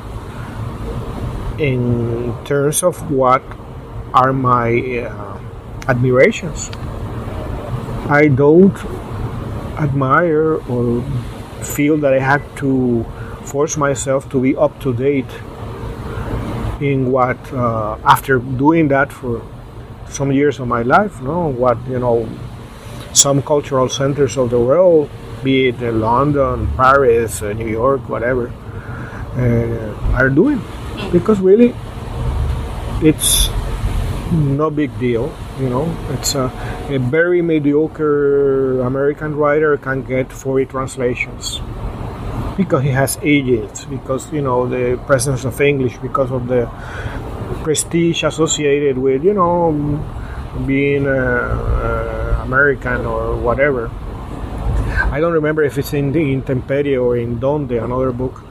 [1.57, 3.41] in terms of what
[4.13, 5.30] are my uh,
[5.87, 6.69] admirations.
[8.09, 8.75] I don't
[9.79, 11.01] admire or
[11.61, 13.05] feel that I had to
[13.43, 15.31] force myself to be up to date
[16.81, 19.41] in what, uh, after doing that for
[20.09, 22.27] some years of my life, no, what, you know,
[23.13, 25.09] some cultural centers of the world,
[25.43, 28.51] be it uh, London, Paris, uh, New York, whatever,
[29.37, 30.61] uh, are doing.
[31.11, 31.73] Because really,
[33.01, 33.50] it's
[34.31, 35.33] no big deal.
[35.59, 36.45] You know, it's a,
[36.89, 41.61] a very mediocre American writer can get 40 translations
[42.57, 46.69] because he has agents, because you know the presence of English, because of the
[47.63, 49.71] prestige associated with you know
[50.65, 53.89] being uh, uh, American or whatever.
[55.11, 58.41] I don't remember if it's in, Intemperie or in Donde, another book,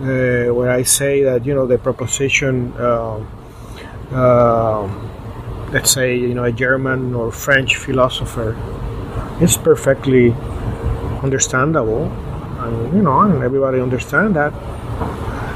[0.00, 3.24] uh, where I say that you know the proposition, uh,
[4.12, 4.88] uh,
[5.76, 8.56] let's say you know a German or French philosopher,
[9.42, 10.32] it's perfectly
[11.22, 12.04] understandable,
[12.64, 14.54] and you know, and everybody understand that.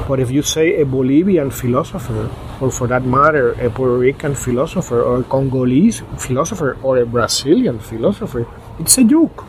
[0.09, 2.29] But if you say a Bolivian philosopher,
[2.61, 7.79] or for that matter, a Puerto Rican philosopher, or a Congolese philosopher, or a Brazilian
[7.79, 8.47] philosopher,
[8.79, 9.47] it's a joke.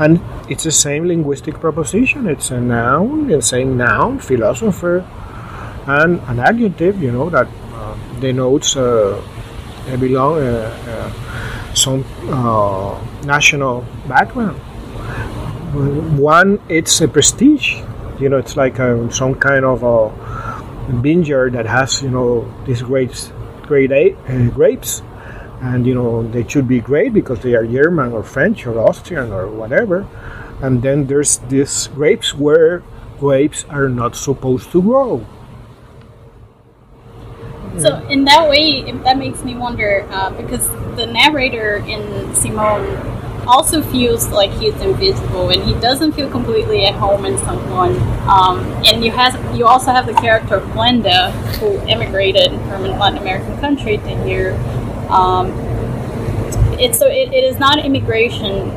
[0.00, 2.26] And it's the same linguistic proposition.
[2.26, 5.04] It's a noun, the same noun, philosopher,
[5.86, 7.46] and an adjective, you know, that
[8.22, 9.20] denotes uh,
[9.92, 12.04] a belong, uh, uh some
[13.24, 14.56] national background.
[16.18, 17.82] One, it's a prestige.
[18.20, 20.12] You know, it's like a, some kind of a
[21.02, 23.32] vineyard that has, you know, these grapes,
[23.66, 25.02] great uh, grapes
[25.62, 29.32] and you know they should be great because they are German or French or Austrian
[29.32, 30.06] or whatever.
[30.60, 32.82] And then there's these grapes where
[33.18, 35.24] grapes are not supposed to grow.
[37.82, 42.96] So in that way, that makes me wonder uh, because the narrator in Simone
[43.46, 47.96] also feels like he's invisible and he doesn't feel completely at home in San Juan.
[48.28, 52.96] Um, and you has you also have the character of Glenda who immigrated from a
[52.96, 54.54] Latin American country to here
[55.12, 55.52] um,
[56.78, 58.68] it's so it, it is not immigration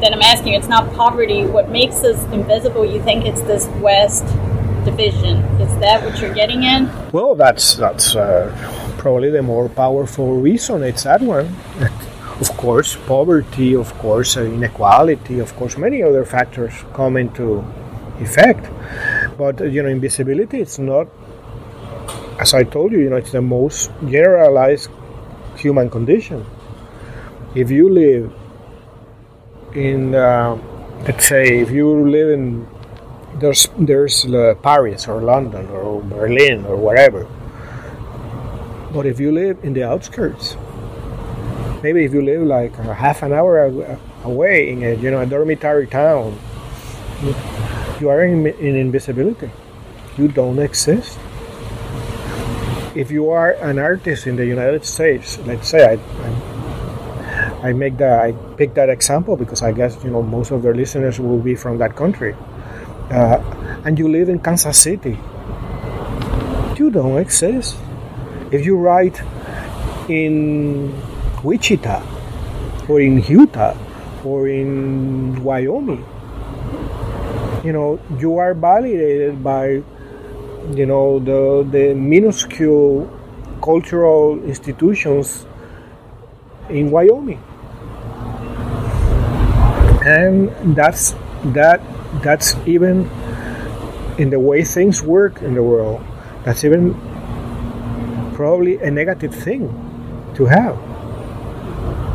[0.00, 0.54] that I'm asking.
[0.54, 1.44] It's not poverty.
[1.46, 2.84] What makes us invisible?
[2.84, 4.24] You think it's this West
[4.86, 5.42] division?
[5.60, 7.12] Is that what you're getting at?
[7.12, 8.48] Well, that's that's uh,
[8.96, 10.82] probably the more powerful reason.
[10.82, 11.54] It's that one.
[12.40, 13.74] of course, poverty.
[13.74, 15.40] Of course, uh, inequality.
[15.40, 17.64] Of course, many other factors come into
[18.20, 18.64] effect.
[19.36, 20.60] But uh, you know, invisibility.
[20.60, 21.08] It's not.
[22.40, 24.90] As I told you, you know, it's the most generalized
[25.56, 26.44] human condition.
[27.54, 28.32] If you live
[29.74, 30.58] in, uh,
[31.08, 32.66] let's say, if you live in
[33.38, 37.26] there's there's uh, Paris or London or Berlin or whatever,
[38.92, 40.56] but if you live in the outskirts,
[41.82, 43.68] maybe if you live like a half an hour
[44.24, 46.38] away in a you know a dormitory town,
[48.00, 49.50] you are in, in invisibility.
[50.16, 51.18] You don't exist.
[52.94, 57.98] If you are an artist in the United States, let's say I, I, I make
[57.98, 61.38] that I pick that example because I guess you know most of their listeners will
[61.38, 62.34] be from that country,
[63.10, 63.38] uh,
[63.84, 65.18] and you live in Kansas City,
[66.76, 67.76] you don't exist.
[68.50, 69.22] If you write
[70.08, 70.92] in
[71.42, 72.02] Wichita
[72.88, 73.76] or in Utah
[74.24, 76.04] or in Wyoming,
[77.64, 79.82] you know you are validated by
[80.74, 83.10] you know the the minuscule
[83.62, 85.46] cultural institutions
[86.70, 87.42] in Wyoming,
[90.04, 91.14] and that's
[91.54, 91.80] that
[92.22, 93.08] that's even
[94.18, 96.04] in the way things work in the world.
[96.44, 96.94] That's even
[98.34, 99.72] probably a negative thing
[100.34, 100.76] to have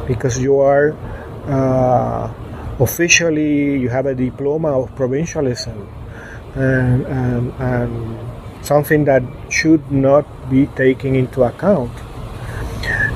[0.07, 0.95] because you are
[1.47, 2.31] uh,
[2.79, 5.87] officially you have a diploma of provincialism
[6.55, 8.19] and, and, and
[8.65, 11.91] something that should not be taken into account.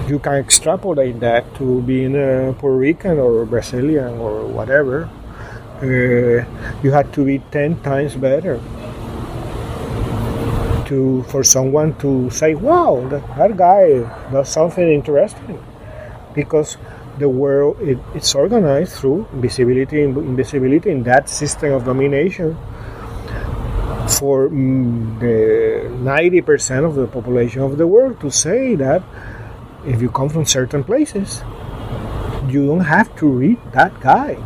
[0.08, 5.10] You can extrapolate that to being a Puerto Rican or Brazilian or whatever.
[5.82, 6.46] Uh,
[6.84, 8.60] you had to be 10 times better
[10.86, 14.00] to for someone to say, wow, that, that guy
[14.32, 15.64] does something interesting.
[16.34, 16.78] Because
[17.18, 22.58] the world it, it's organized through invisibility invisibility in that system of domination
[24.20, 29.02] for mm, the 90% of the population of the world to say that
[29.86, 31.44] if you come from certain places,
[32.48, 34.38] you don't have to read that guy.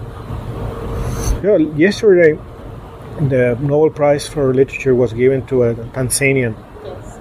[1.41, 2.37] You know, yesterday,
[3.15, 6.51] the Nobel Prize for Literature was given to a Tanzanian.
[6.83, 7.19] Yes.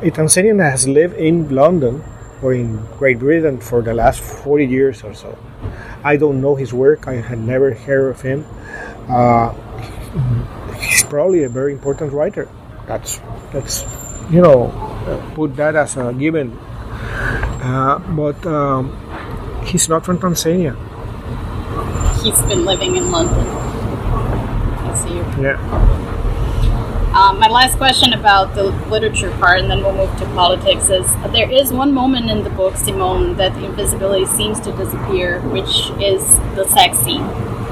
[0.00, 2.02] A Tanzanian that has lived in London
[2.40, 5.36] or in Great Britain for the last 40 years or so.
[6.02, 8.46] I don't know his work, I had never heard of him.
[9.06, 9.52] Uh,
[10.80, 12.48] he's probably a very important writer.
[12.86, 13.20] That's
[13.52, 13.84] that's
[14.30, 14.72] you know
[15.34, 16.56] put that as a given.
[17.62, 18.96] Uh, but um,
[19.66, 20.74] he's not from Tanzania.
[22.22, 23.46] He's been living in London.
[23.46, 25.42] I see.
[25.42, 25.58] Yeah.
[27.14, 31.06] Um, my last question about the literature part, and then we'll move to politics, is
[31.32, 35.90] there is one moment in the book, Simone, that the invisibility seems to disappear, which
[36.00, 36.24] is
[36.56, 37.22] the sex scene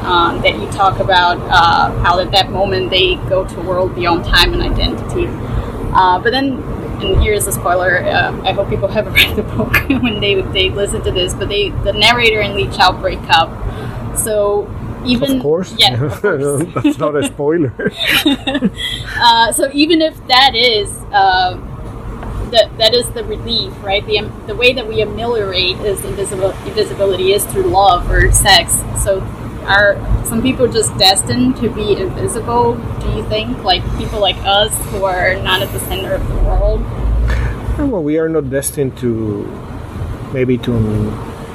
[0.02, 3.94] um, that you talk about uh, how at that moment they go to a world
[3.94, 5.26] beyond time and identity.
[5.92, 6.62] Uh, but then,
[7.02, 8.04] and here's a spoiler.
[8.04, 11.34] Uh, I hope people haven't read the book when they they listen to this.
[11.34, 13.48] But they the narrator and Li Chao break up.
[14.16, 14.70] So
[15.04, 16.64] even of course, yeah, of course.
[16.74, 17.72] that's not a spoiler.
[18.26, 21.56] uh, so even if that is uh,
[22.50, 24.04] that that is the relief, right?
[24.06, 28.74] The the way that we ameliorate is invisible invisibility is through love or sex.
[29.02, 29.20] So
[29.64, 32.74] are some people just destined to be invisible?
[33.00, 36.34] Do you think, like people like us who are not at the center of the
[36.36, 36.80] world?
[37.78, 39.46] Well, we are not destined to
[40.32, 40.72] maybe to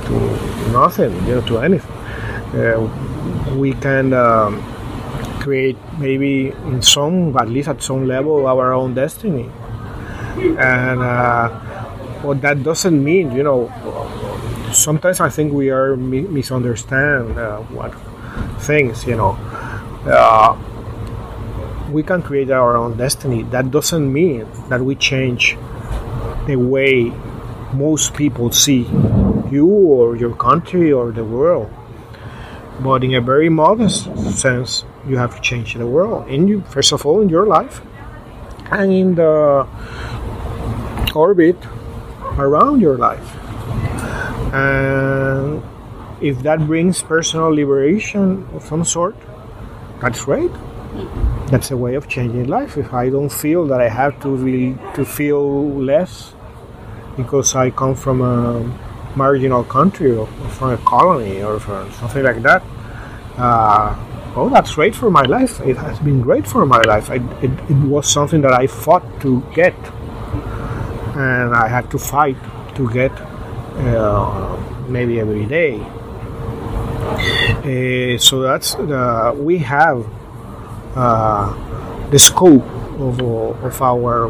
[0.06, 1.95] to nothing, you know, to anything.
[3.56, 4.62] We can um,
[5.40, 9.50] create maybe in some, at least at some level, our own destiny.
[10.38, 11.50] And uh,
[12.22, 13.72] what that doesn't mean, you know,
[14.74, 17.94] sometimes I think we are mi- misunderstand uh, what
[18.62, 19.38] things, you know.
[20.06, 20.58] Uh,
[21.92, 23.44] we can create our own destiny.
[23.44, 25.58] That doesn't mean that we change
[26.48, 27.12] the way
[27.74, 28.84] most people see
[29.52, 31.72] you or your country or the world.
[32.82, 34.06] But in a very modest
[34.38, 36.28] sense, you have to change the world.
[36.28, 37.82] In you, first of all, in your life,
[38.72, 39.68] and in the
[41.16, 41.58] orbit
[42.38, 43.36] around your life.
[44.54, 45.64] And
[46.22, 49.16] if that brings personal liberation of some sort,
[50.02, 50.52] that's great.
[51.48, 52.78] That's a way of changing life.
[52.78, 56.34] If I don't feel that I have to really to feel less
[57.18, 58.64] because I come from a
[59.16, 62.64] marginal country or from a colony or from something like that,
[63.38, 63.96] uh,
[64.36, 65.60] oh, that's great for my life.
[65.62, 67.10] It has been great for my life.
[67.10, 69.76] I, it, it was something that I fought to get,
[71.16, 72.38] and I had to fight
[72.76, 74.58] to get uh,
[74.88, 75.80] maybe every day.
[77.66, 80.06] Uh, so that's uh, we have
[80.96, 82.64] uh, the scope
[83.00, 84.30] of, of our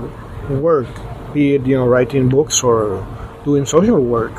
[0.50, 0.88] work,
[1.34, 3.06] be it you know writing books or
[3.44, 4.34] doing social work,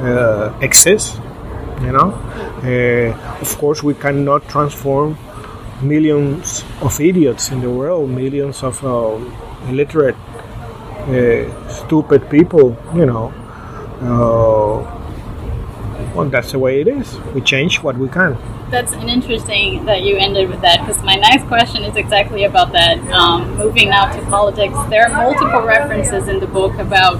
[0.00, 1.18] uh, exists.
[1.80, 2.12] You know,
[2.64, 5.16] uh, of course, we cannot transform
[5.80, 9.16] millions of idiots in the world, millions of uh,
[9.68, 10.16] illiterate,
[11.68, 12.76] stupid people.
[12.94, 13.32] You know,
[16.14, 17.16] well, that's the way it is.
[17.32, 18.36] We change what we can.
[18.70, 22.72] That's an interesting that you ended with that because my next question is exactly about
[22.72, 22.98] that.
[23.12, 27.18] Um, moving now to politics, there are multiple references in the book about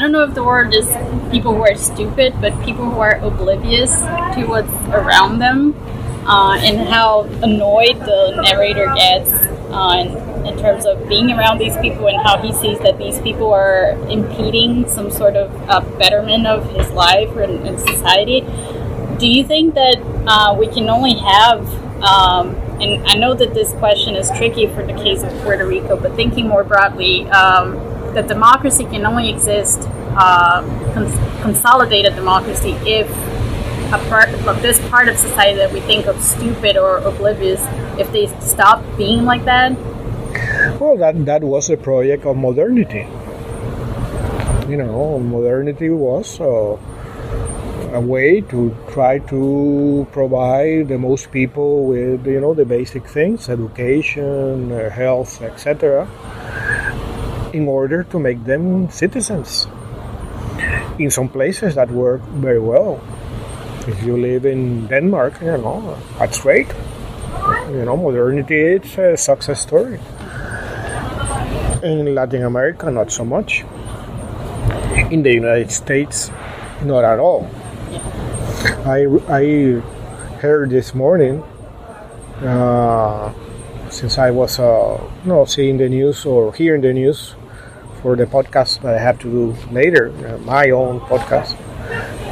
[0.00, 0.86] don't know if the word is
[1.30, 3.90] people who are stupid, but people who are oblivious
[4.34, 5.74] to what's around them,
[6.26, 9.32] uh, and how annoyed the narrator gets
[9.72, 13.52] uh, in, terms of being around these people, and how he sees that these people
[13.52, 18.40] are impeding some sort of uh, betterment of his life and, in society.
[19.18, 21.66] Do you think that uh, we can only have
[22.02, 25.96] um, and I know that this question is tricky for the case of Puerto Rico,
[25.96, 27.76] but thinking more broadly, um,
[28.14, 30.62] that democracy can only exist, uh,
[30.94, 33.08] cons- consolidated democracy, if
[33.92, 37.60] a part of this part of society that we think of stupid or oblivious,
[37.98, 39.72] if they stop being like that?
[40.80, 43.06] Well, that, that was a project of modernity.
[44.68, 46.78] You know, modernity was uh,
[47.92, 53.48] a way to try to provide the most people with, you know, the basic things,
[53.48, 56.08] education, uh, health, etc
[57.52, 59.66] in order to make them citizens.
[60.98, 63.00] In some places that work very well.
[63.86, 66.68] If you live in Denmark, you know, that's great.
[67.70, 69.98] You know, modernity is a success story.
[71.82, 73.64] In Latin America, not so much.
[75.10, 76.30] In the United States,
[76.84, 77.48] not at all.
[78.84, 79.80] I, I
[80.40, 81.42] heard this morning
[82.42, 83.32] uh,
[83.90, 87.34] since I was uh, you know, seeing the news or hearing the news
[88.02, 91.56] for the podcast that I have to do later, uh, my own podcast.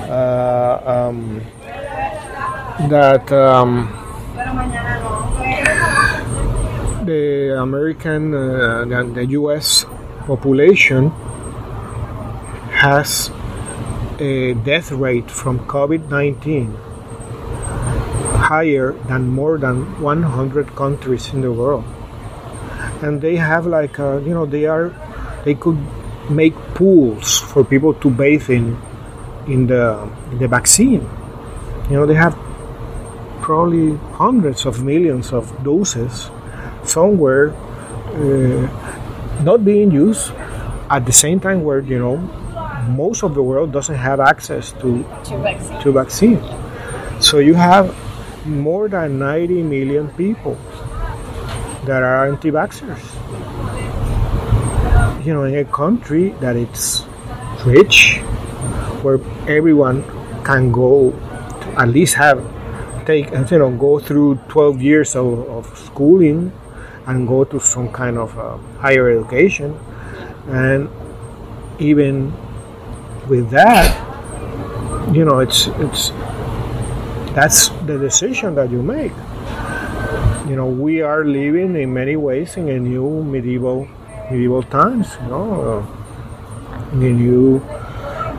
[0.08, 1.42] Uh, um,
[2.88, 3.92] that um,
[7.04, 9.84] the American, uh, the, the U.S.
[10.26, 11.10] population
[12.70, 13.30] has
[14.20, 16.74] a death rate from COVID 19
[18.48, 21.84] higher than more than 100 countries in the world.
[23.02, 24.94] And they have like, uh, you know, they are
[25.44, 25.78] they could
[26.30, 28.76] make pools for people to bathe in
[29.46, 31.08] in the in the vaccine.
[31.90, 32.36] You know, they have
[33.40, 36.30] probably hundreds of millions of doses
[36.84, 37.50] somewhere
[38.12, 38.68] uh,
[39.42, 40.32] not being used
[40.90, 42.16] at the same time where you know
[42.88, 45.80] most of the world doesn't have access to to vaccine.
[45.80, 46.40] To vaccine.
[47.20, 47.94] So you have
[48.46, 50.56] more than 90 million people
[51.84, 53.17] that are anti-vaxxers
[55.28, 57.04] you know in a country that it's
[57.66, 58.16] rich
[59.04, 60.02] where everyone
[60.42, 61.12] can go
[61.76, 62.40] at least have
[63.04, 66.52] take you know go through 12 years of, of schooling
[67.06, 69.78] and go to some kind of uh, higher education.
[70.48, 70.88] And
[71.78, 72.32] even
[73.28, 73.88] with that
[75.12, 76.10] you know it's it's
[77.36, 79.12] that's the decision that you make.
[80.48, 83.88] You know we are living in many ways in a new medieval
[84.30, 87.60] medieval times, you know, uh, the new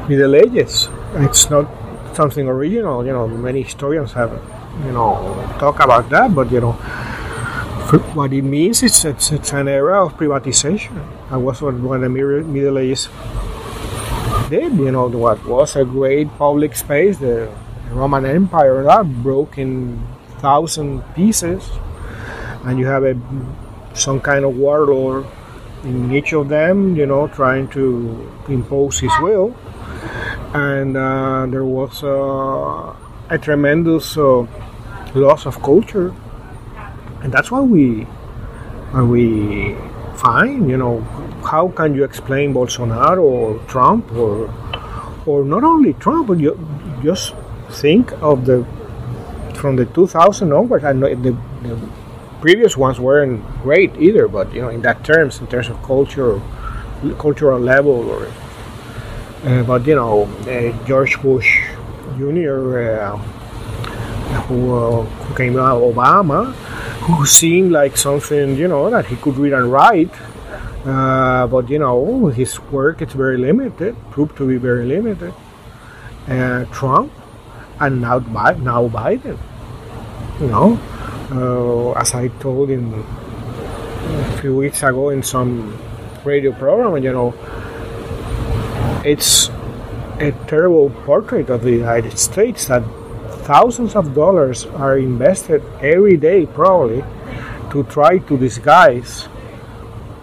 [0.08, 0.90] Middle Ages.
[1.16, 1.68] It's not
[2.16, 3.06] something original.
[3.06, 4.32] You know, many historians have,
[4.86, 6.74] you know, talk about that, but you know,
[8.14, 10.94] what it means is it's, it's an era of privatization.
[11.30, 13.10] That was what, what the Middle Ages
[14.50, 14.74] did.
[14.78, 17.52] You know, what was a great public space, the
[17.92, 20.06] Roman Empire, that broke in
[20.40, 21.70] thousand pieces,
[22.64, 23.18] and you have a
[23.94, 25.26] some kind of warlord
[25.84, 29.56] in each of them, you know, trying to impose his will.
[30.54, 32.96] And uh, there was uh,
[33.30, 34.46] a tremendous uh,
[35.14, 36.14] loss of culture,
[37.22, 38.08] and that's what we
[38.94, 39.76] we
[40.16, 40.70] find.
[40.70, 41.02] You know,
[41.46, 44.50] how can you explain Bolsonaro or Trump or
[45.26, 46.58] or not only Trump, but you
[47.04, 47.36] just
[47.70, 48.66] think of the
[49.54, 50.84] from the 2000 onwards.
[50.84, 51.78] Know the, the
[52.42, 56.42] previous ones weren't great either, but you know, in that terms, in terms of culture,
[57.18, 58.28] cultural level, or
[59.46, 61.66] uh, but you know, uh, George Bush
[62.18, 63.18] Jr., uh,
[64.48, 66.54] who, uh, who came out, Obama,
[67.08, 70.12] who seemed like something you know that he could read and write.
[70.86, 75.34] Uh, but you know his work is very limited, proved to be very limited.
[76.28, 77.12] Uh, Trump,
[77.80, 79.38] and now now Biden,
[80.40, 80.80] you know,
[81.32, 85.78] uh, as I told in a few weeks ago in some
[86.24, 87.34] radio program, you know,
[89.06, 89.50] it's
[90.20, 92.84] a terrible portrait of the United States that
[93.46, 97.04] thousands of dollars are invested every day, probably,
[97.72, 99.28] to try to disguise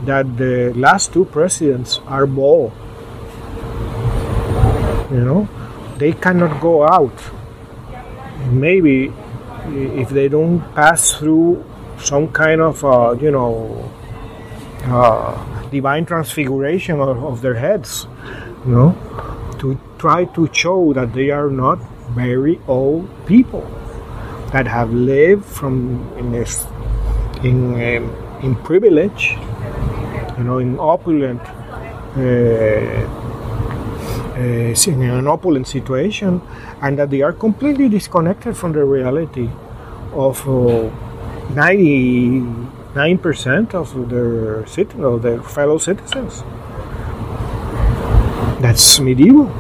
[0.05, 2.73] that the last two presidents are bald.
[5.11, 5.49] You know,
[5.99, 7.15] they cannot go out.
[8.51, 9.13] Maybe
[9.73, 11.65] if they don't pass through
[11.99, 13.91] some kind of uh, you know
[14.85, 18.07] uh, divine transfiguration of, of, their heads,
[18.65, 21.79] you know, to try to show that they are not
[22.11, 23.63] very old people
[24.53, 26.67] that have lived from in this
[27.43, 28.05] in um,
[28.43, 29.37] in privilege,
[30.39, 31.41] you know, in opulent.
[32.17, 33.26] Uh,
[34.37, 36.41] in an opulent situation,
[36.83, 39.49] and that they are completely disconnected from the reality
[40.13, 40.91] of uh,
[41.55, 46.43] 99% of their, cit- of their fellow citizens.
[48.61, 49.51] That's medieval.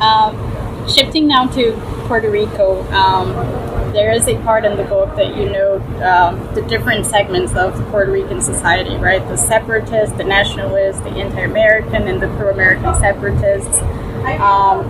[0.00, 0.36] Um,
[0.88, 1.72] shifting now to
[2.06, 3.34] Puerto Rico, um,
[3.92, 7.74] there is a part in the book that you note um, the different segments of
[7.90, 9.26] Puerto Rican society, right?
[9.28, 13.80] The separatists, the nationalists, the anti-American, and the pro-American separatists.
[14.40, 14.84] Um,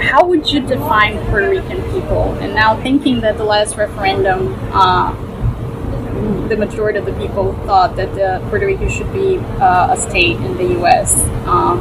[0.00, 2.32] how would you define Puerto Rican people?
[2.40, 5.12] And now thinking that the last referendum, uh,
[6.48, 10.56] the majority of the people thought that Puerto Rico should be uh, a state in
[10.56, 11.22] the U.S.
[11.46, 11.80] Um,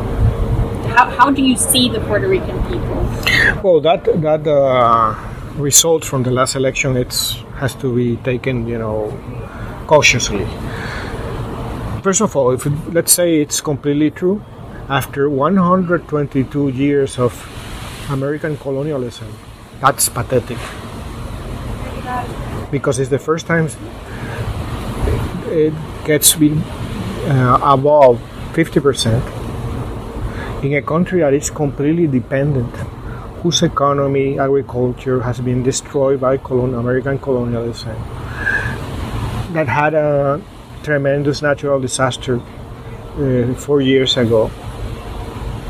[0.89, 2.95] how, how do you see the Puerto Rican people?
[3.63, 4.47] Well, that that.
[4.47, 5.26] Uh
[5.57, 9.17] result from the last election it's has to be taken, you know,
[9.87, 10.45] cautiously.
[12.03, 14.41] First of all, if it, let's say it's completely true,
[14.87, 17.33] after 122 years of
[18.09, 19.27] American colonialism,
[19.81, 20.57] that's pathetic.
[22.71, 23.67] Because it's the first time
[25.47, 25.73] it
[26.05, 26.61] gets been
[27.27, 28.21] uh, above
[28.53, 32.73] 50% in a country that is completely dependent
[33.43, 37.95] whose economy, agriculture has been destroyed by colon- American colonialism,
[39.53, 40.41] that had a
[40.83, 44.49] tremendous natural disaster uh, four years ago.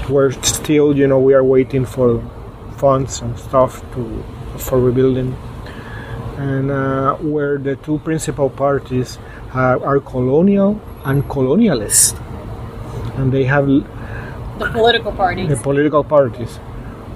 [0.09, 2.23] We're still, you know, we are waiting for
[2.77, 4.23] funds and stuff to
[4.57, 5.35] for rebuilding,
[6.37, 9.19] and uh, where the two principal parties
[9.53, 12.17] are colonial and colonialist,
[13.17, 15.49] and they have the political parties.
[15.49, 16.59] The political parties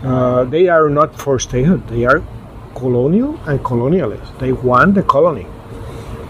[0.03, 1.87] uh, they are not for statehood.
[1.87, 2.23] They are
[2.75, 4.39] colonial and colonialist.
[4.39, 5.45] They want the colony.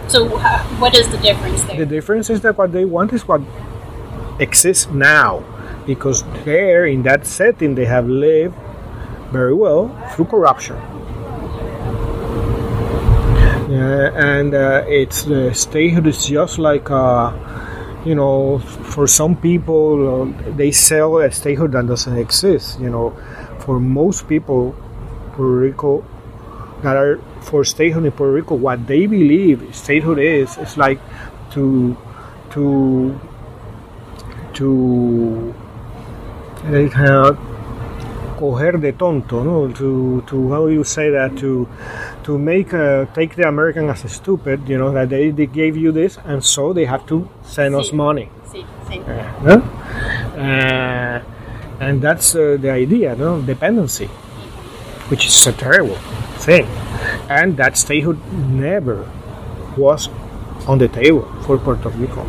[0.07, 1.77] So, uh, what is the difference there?
[1.77, 3.41] The difference is that what they want is what
[4.39, 5.43] exists now,
[5.85, 8.55] because there, in that setting, they have lived
[9.31, 10.75] very well through corruption.
[13.71, 17.31] Uh, and uh, it's the statehood is just like uh,
[18.03, 23.15] you know for some people uh, they sell a statehood that doesn't exist you know
[23.61, 24.75] for most people,
[25.33, 26.03] Puerto Rico,
[26.83, 30.99] that are for statehood in Puerto Rico, what they believe statehood is, is like
[31.51, 31.95] to
[32.51, 33.19] to
[34.53, 35.53] to
[36.65, 37.35] uh,
[38.37, 39.71] coger de tonto, no?
[39.73, 41.37] To to how you say that?
[41.37, 41.67] To
[42.23, 45.77] to make uh, take the American as a stupid, you know, that they, they gave
[45.77, 47.79] you this, and so they have to send sí.
[47.79, 48.29] us money.
[48.51, 48.99] Sí, sí.
[49.07, 49.61] Uh,
[50.39, 51.21] uh,
[51.81, 54.05] and that's uh, the idea, no dependency,
[55.09, 55.95] which is a terrible
[56.37, 56.65] thing,
[57.27, 59.09] and that statehood never
[59.75, 60.07] was
[60.67, 62.23] on the table for Puerto Rico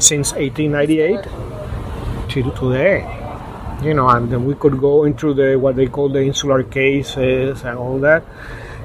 [0.00, 1.22] since 1898
[2.30, 3.16] to today.
[3.80, 7.62] You know, and then we could go into the what they call the insular cases
[7.62, 8.24] and all that.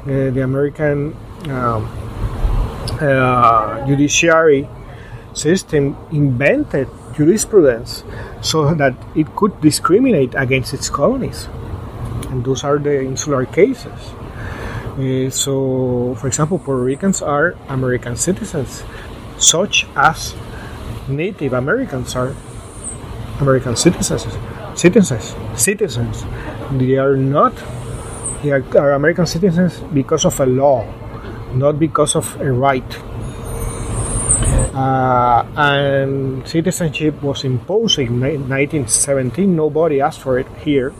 [0.03, 1.17] Uh, the American
[1.49, 1.89] um,
[3.01, 4.69] uh, judiciary
[5.33, 8.03] system invented jurisprudence
[8.41, 11.47] so that it could discriminate against its colonies.
[12.29, 14.13] And those are the insular cases.
[14.97, 18.83] Uh, so, for example, Puerto Ricans are American citizens,
[19.37, 20.35] such as
[21.07, 22.33] Native Americans are
[23.39, 24.25] American citizens.
[24.75, 26.25] Citizens, citizens.
[26.71, 27.53] They are not.
[28.43, 30.85] They are, are American citizens because of a law,
[31.53, 32.87] not because of a right.
[34.75, 39.55] Uh, and citizenship was imposed in 1917.
[39.55, 40.93] Nobody asked for it here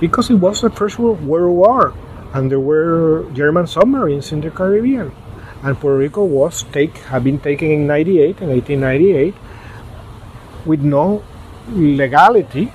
[0.00, 1.94] because it was the First World War,
[2.32, 5.12] and there were German submarines in the Caribbean,
[5.62, 9.34] and Puerto Rico was take had been taken in 98 in 1898
[10.66, 11.22] with no
[11.72, 12.72] legality,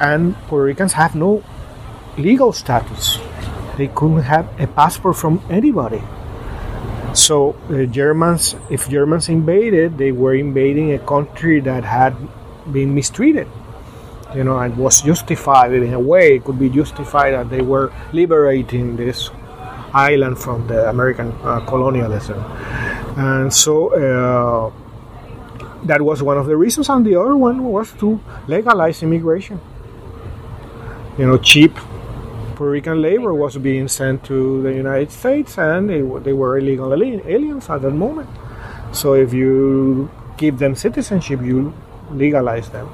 [0.00, 1.42] and Puerto Ricans have no
[2.16, 3.18] legal status.
[3.76, 6.02] They couldn't have a passport from anybody.
[7.14, 12.16] So the Germans, if Germans invaded, they were invading a country that had
[12.72, 13.48] been mistreated.
[14.34, 16.34] You know, and was justified in a way.
[16.36, 19.30] It could be justified that they were liberating this
[19.94, 22.38] island from the American uh, colonialism.
[23.16, 24.70] And so uh,
[25.84, 26.90] that was one of the reasons.
[26.90, 29.60] And the other one was to legalize immigration.
[31.16, 31.72] You know, cheap
[32.58, 36.92] Puerto Rican labor was being sent to the United States, and they, they were illegal
[36.92, 38.28] aliens at that moment.
[38.90, 41.72] So if you give them citizenship, you
[42.10, 42.88] legalize them.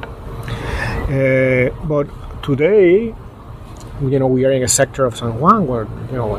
[1.08, 2.06] Uh, but
[2.42, 3.14] today,
[4.02, 6.36] you know, we are in a sector of San Juan where you know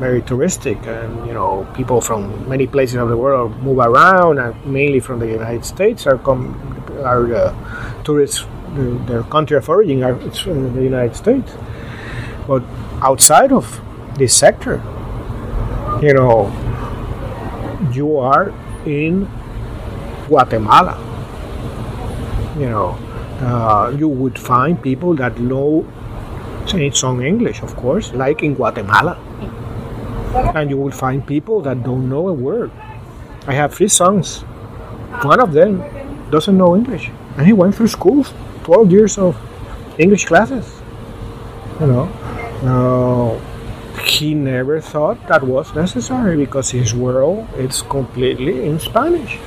[0.00, 4.66] very touristic, and you know people from many places of the world move around, and
[4.66, 6.58] mainly from the United States are come
[7.04, 8.44] are uh, tourists.
[9.06, 11.52] Their country of origin are the United States.
[12.48, 12.62] But
[13.02, 13.80] outside of
[14.16, 14.82] this sector,
[16.02, 16.50] you know,
[17.92, 18.54] you are
[18.86, 19.28] in
[20.26, 20.96] Guatemala.
[22.58, 22.98] You know,
[23.40, 25.86] uh, you would find people that know
[26.92, 29.18] some English, of course, like in Guatemala.
[30.54, 32.70] And you will find people that don't know a word.
[33.46, 34.40] I have three sons.
[35.22, 35.82] One of them
[36.30, 38.24] doesn't know English, and he went through school,
[38.64, 39.36] 12 years of
[39.98, 40.80] English classes.
[41.80, 42.08] You know,
[42.62, 43.38] uh,
[44.00, 49.38] he never thought that was necessary because his world is completely in Spanish.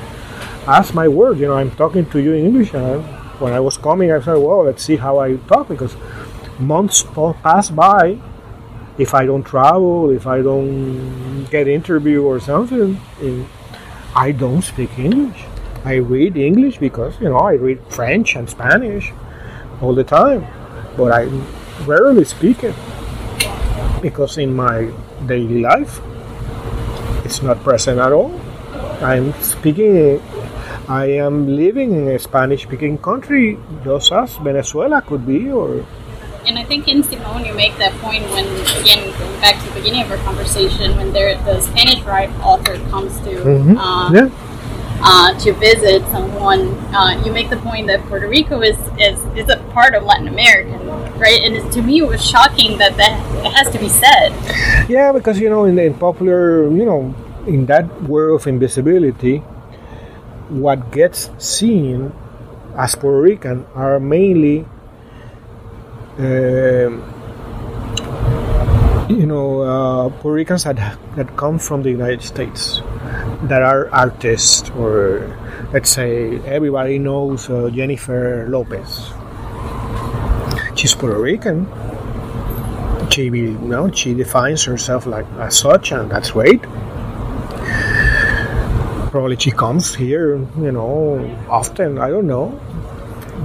[0.68, 3.04] As my word, you know, I'm talking to you in English, and
[3.40, 5.96] when I was coming, I said, "Well, let's see how I talk," because
[6.60, 7.04] months
[7.44, 8.18] pass by.
[8.98, 13.00] If I don't travel, if I don't get interview or something,
[14.16, 15.46] I don't speak English.
[15.84, 19.12] I read English because you know I read French and Spanish
[19.82, 20.46] all the time,
[20.96, 21.24] but I
[21.88, 22.76] rarely speak it
[24.02, 24.92] because in my
[25.26, 26.02] daily life
[27.26, 28.32] it's not present at all.
[29.02, 30.22] I'm speaking,
[30.88, 35.86] I am living in a Spanish speaking country just as Venezuela could be or.
[36.46, 38.46] And I think in Simone you make that point when,
[38.82, 42.78] again, going back to the beginning of our conversation, when there, the Spanish right author
[42.90, 43.78] comes to mm-hmm.
[43.78, 44.30] uh, yeah
[45.04, 49.24] uh, to visit San Juan, uh, you make the point that Puerto Rico is, is,
[49.36, 50.78] is a part of Latin America,
[51.22, 51.40] right?
[51.46, 53.14] And to me, it was shocking that that
[53.54, 54.34] has to be said.
[54.90, 57.14] Yeah, because you know, in, in popular, you know,
[57.46, 59.38] in that world of invisibility,
[60.50, 62.12] what gets seen
[62.76, 64.66] as Puerto Rican are mainly.
[66.20, 66.90] Uh,
[69.12, 72.82] you know, uh, Puerto Ricans that that come from the United States
[73.44, 75.28] that are artists, or
[75.74, 79.12] let's say everybody knows uh, Jennifer Lopez.
[80.82, 81.68] She's Puerto Rican.
[83.12, 86.60] She, you know, she defines herself like as such, and that's great.
[89.12, 92.00] Probably she comes here, you know, often.
[92.00, 92.60] I don't know,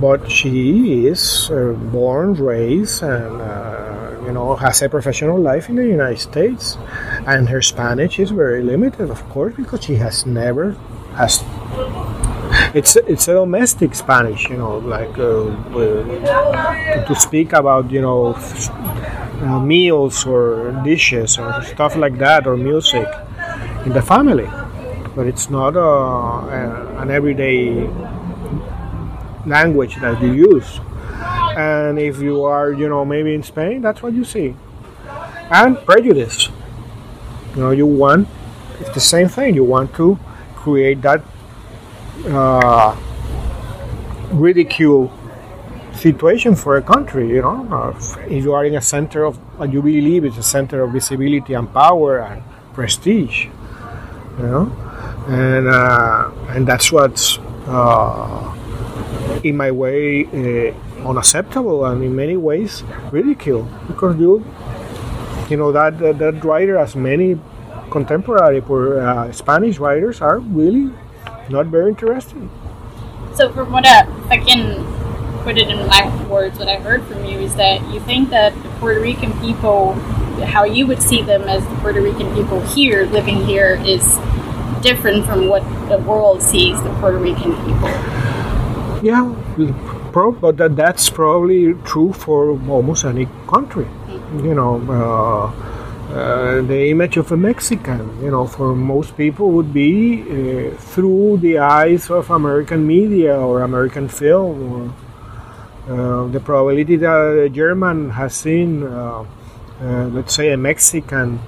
[0.01, 5.77] but she is uh, born, raised, and uh, you know has a professional life in
[5.77, 6.79] the United States
[7.27, 10.73] and her Spanish is very limited, of course, because she has never
[11.17, 11.45] has.
[12.77, 18.37] It's it's a domestic Spanish, you know, like uh, uh, to speak about you know
[18.37, 23.09] uh, meals or dishes or stuff like that or music
[23.87, 24.49] in the family,
[25.15, 27.89] but it's not a, a, an everyday
[29.47, 30.81] language that you use.
[31.57, 34.55] And if you are, you know, maybe in Spain, that's what you see.
[35.51, 36.51] And prejudice.
[37.55, 38.29] You know, you want,
[38.81, 39.55] it's the same thing.
[39.55, 40.19] You want to
[40.57, 41.23] create that
[42.27, 42.97] uh,
[44.33, 45.13] ridicule
[45.95, 47.29] situation for a country.
[47.29, 50.43] You know, uh, if you are in a center of what you believe is a
[50.43, 52.43] center of visibility and power and
[52.75, 53.47] prestige,
[54.39, 54.73] you know,
[55.29, 58.55] and uh, and that's what's uh,
[59.43, 64.45] in my way uh, unacceptable and in many ways ridiculed because you
[65.49, 67.39] you know that that, that writer as many
[67.91, 70.93] contemporary uh, Spanish writers are really
[71.51, 72.51] not very interesting.
[73.35, 74.85] So, from what I, I can
[75.43, 78.55] put it in my words, what I heard from you is that you think that
[78.63, 79.93] the Puerto Rican people,
[80.45, 84.19] how you would see them as the Puerto Rican people here, living here, is
[84.83, 87.89] different from what the world sees the Puerto Rican people.
[89.03, 89.35] Yeah,
[90.41, 93.85] but that, that's probably true for almost any country.
[93.85, 94.47] Mm-hmm.
[94.47, 94.81] You know.
[94.91, 95.76] Uh,
[96.17, 101.37] uh, the image of a Mexican, you know, for most people would be uh, through
[101.39, 104.73] the eyes of American media or American film.
[104.73, 104.95] Or,
[105.93, 109.27] uh, the probability that a German has seen, uh,
[109.83, 111.39] uh, let's say, a Mexican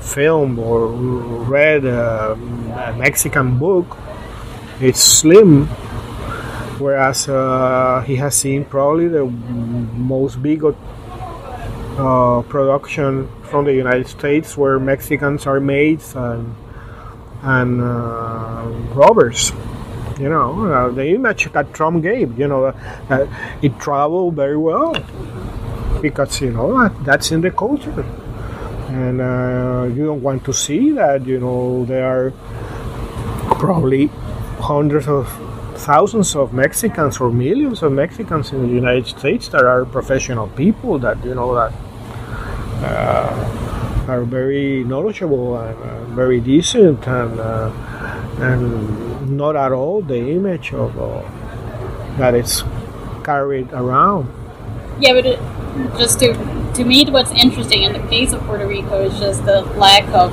[0.00, 2.34] film or read a,
[2.98, 3.96] Mexican book,
[4.80, 5.66] it's slim.
[6.78, 7.26] Whereas
[8.06, 10.76] he has seen probably the most bigot
[12.48, 16.54] production from the United States where Mexicans are maids and
[17.42, 19.52] and uh, robbers.
[20.18, 22.66] You know, uh, the image that Trump gave, you know,
[23.10, 23.26] uh,
[23.60, 24.94] it traveled very well
[26.00, 28.04] because, you know, that's in the culture.
[28.88, 32.32] And uh, you don't want to see that, you know, there are
[33.58, 34.06] probably
[34.58, 35.28] hundreds of
[35.74, 40.98] thousands of Mexicans or millions of Mexicans in the United States that are professional people
[41.00, 41.85] that, you know, that uh,
[42.84, 47.70] are very knowledgeable and uh, very decent and uh,
[48.38, 50.94] and not at all the image of
[52.18, 52.62] that is
[53.24, 54.28] carried around.
[55.00, 55.38] Yeah, but it,
[55.98, 56.34] just to
[56.74, 60.32] to me, what's interesting in the case of Puerto Rico is just the lack of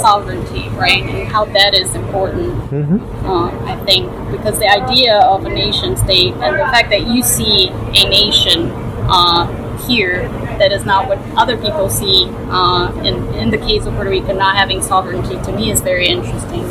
[0.00, 2.52] sovereignty, right, and how that is important.
[2.70, 3.26] Mm-hmm.
[3.26, 7.22] Uh, I think because the idea of a nation state and the fact that you
[7.22, 8.70] see a nation
[9.08, 9.46] uh,
[9.86, 10.28] here
[10.62, 12.30] that is not what other people see.
[12.48, 16.06] Uh, in, in the case of Puerto Rico, not having sovereignty to me is very
[16.06, 16.62] interesting.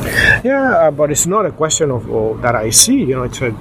[0.43, 3.03] Yeah, uh, but it's not a question of uh, that I see.
[3.03, 3.51] You know, it's a,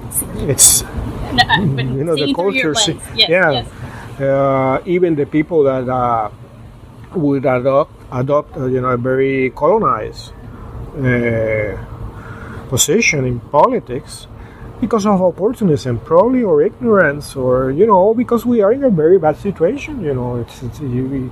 [0.47, 2.73] it's no, uh, you know the culture.
[2.75, 3.67] See, yes, yeah, yes.
[4.21, 6.29] Uh, even the people that uh,
[7.15, 10.31] would adopt adopt you know a very colonized
[12.69, 14.27] position in politics
[14.81, 19.19] because of opportunism, probably, or ignorance, or you know, because we are in a very
[19.19, 20.03] bad situation.
[20.03, 21.31] You know, it's, it's you,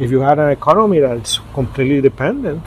[0.00, 2.62] if you had an economy that's completely dependent,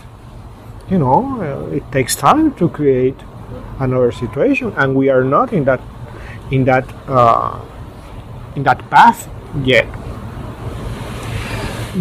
[0.89, 3.20] you know, uh, it takes time to create
[3.80, 5.82] another situation, and we are not in that
[6.51, 7.60] in that uh,
[8.55, 9.30] in that path
[9.64, 9.88] yet.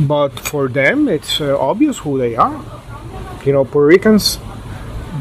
[0.06, 2.62] But for them, it's uh, obvious who they are.
[3.44, 4.38] You know, Puerto Ricans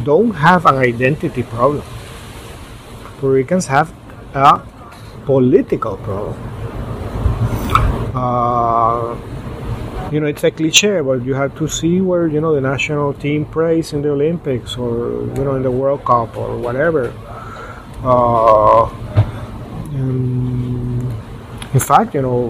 [0.03, 1.83] don't have an identity problem
[3.19, 3.93] Puerto Ricans have
[4.33, 4.61] a
[5.25, 6.35] political problem.
[8.15, 9.17] Uh,
[10.11, 13.13] you know, it's a cliche, but you have to see where you know the national
[13.13, 17.13] team plays in the Olympics or you know in the World Cup or whatever.
[18.03, 18.89] Uh,
[21.73, 22.47] in fact, you know,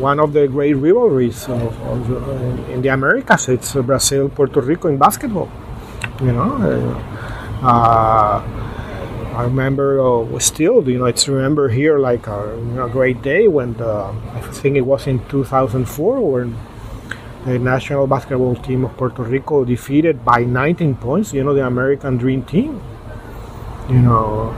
[0.00, 4.98] one of the great rivalries of, of, in the Americas it's Brazil Puerto Rico in
[4.98, 5.50] basketball.
[6.20, 7.02] You know.
[7.62, 8.65] Uh,
[9.36, 13.48] I remember uh, still, you know, it's remember here like a, you know, great day
[13.48, 16.56] when the, I think it was in 2004 when
[17.44, 22.16] the national basketball team of Puerto Rico defeated by 19 points, you know, the American
[22.16, 22.80] Dream Team.
[23.90, 24.50] You know,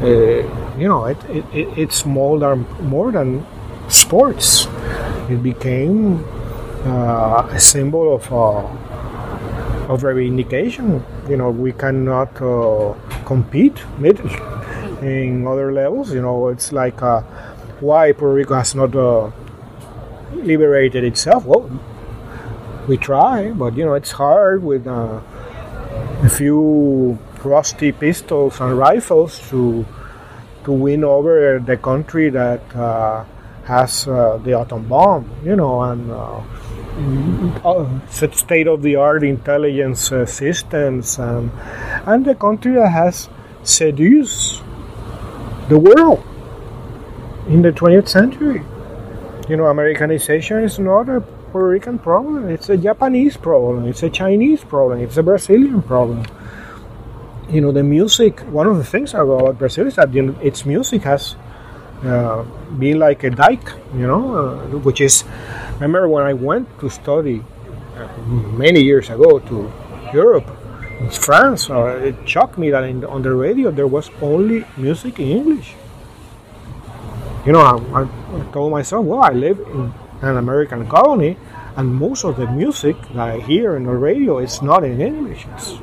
[0.00, 3.44] uh, you know, it, it, it, it's more than more than
[3.88, 4.66] sports.
[5.28, 6.24] It became
[6.86, 8.64] uh, a symbol of uh,
[9.92, 11.02] of reivindication.
[11.28, 12.40] You know, we cannot
[13.22, 13.82] compete
[15.02, 16.12] in other levels.
[16.12, 17.22] You know, it's like uh,
[17.80, 19.30] why Puerto Rico has not uh,
[20.34, 21.44] liberated itself.
[21.44, 21.70] Well,
[22.88, 25.20] we try, but you know, it's hard with uh,
[26.22, 29.84] a few rusty pistols and rifles to
[30.64, 33.24] to win over the country that uh,
[33.64, 35.30] has uh, the atom bomb.
[35.44, 36.40] You know, and uh,
[38.32, 41.50] state of the art intelligence uh, systems and,
[42.06, 43.28] and the country that has
[43.62, 44.62] seduced
[45.68, 46.22] the world
[47.48, 48.62] in the 20th century.
[49.48, 54.10] You know, Americanization is not a Puerto Rican problem, it's a Japanese problem, it's a
[54.10, 56.24] Chinese problem, it's a Brazilian problem.
[57.50, 61.36] You know, the music, one of the things about Brazil is that its music has
[62.04, 62.42] uh,
[62.78, 65.24] been like a dike, you know, uh, which is,
[65.82, 67.42] remember when I went to study
[67.96, 68.08] uh,
[68.56, 69.72] many years ago to
[70.14, 70.46] Europe,
[71.10, 75.28] France, uh, it shocked me that in, on the radio there was only music in
[75.28, 75.74] English.
[77.44, 81.36] You know, I, I told myself, well, I live in an American colony,
[81.76, 85.46] and most of the music that I hear in the radio is not in English.
[85.54, 85.74] It's,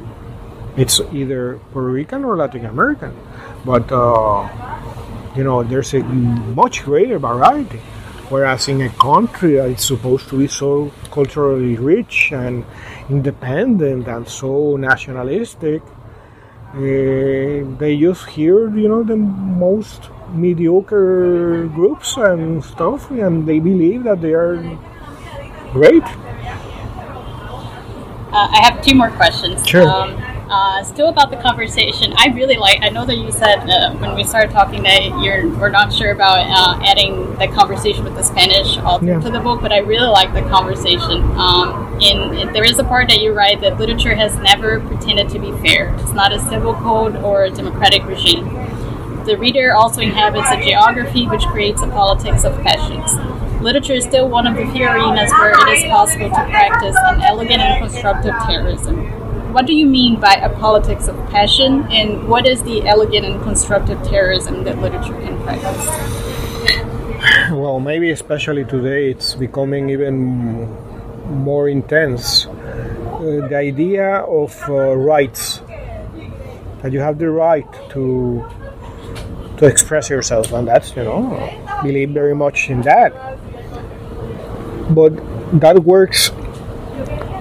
[0.78, 3.14] it's either Puerto Rican or Latin American,
[3.66, 4.48] but uh,
[5.36, 7.82] you know, there's a much greater variety.
[8.30, 12.64] Whereas in a country that is supposed to be so culturally rich and
[13.10, 15.82] independent and so nationalistic,
[16.74, 24.04] uh, they just hear, you know, the most mediocre groups and stuff, and they believe
[24.04, 24.58] that they are
[25.74, 26.04] great.
[28.32, 29.68] Uh, I have two more questions.
[29.68, 29.90] Sure.
[29.90, 30.16] Um,
[30.50, 32.80] uh, still about the conversation, I really like.
[32.82, 36.12] I know that you said uh, when we started talking that you're we're not sure
[36.12, 39.20] about uh, adding the conversation with the Spanish author Yeah.
[39.20, 41.22] to the book, but I really like the conversation.
[41.38, 45.30] Um, in, in- there is a part that you write that literature has never pretended
[45.30, 45.94] to be fair.
[46.00, 48.46] It's not a civil code or a democratic regime.
[49.26, 53.12] The reader also inhabits a geography which creates a politics of passions.
[53.62, 57.22] Literature is still one of the few arenas where it is possible to practice an
[57.22, 58.98] elegant and constructive terrorism.
[59.52, 63.42] What do you mean by a politics of passion, and what is the elegant and
[63.42, 66.26] constructive terrorism that literature can practice?
[67.52, 70.70] Well, maybe especially today, it's becoming even
[71.30, 72.46] more intense.
[72.46, 75.62] Uh, the idea of uh, rights
[76.82, 78.46] that you have the right to
[79.58, 81.36] to express yourself, and that's you know
[81.68, 83.12] I believe very much in that.
[84.90, 85.14] But
[85.60, 86.32] that works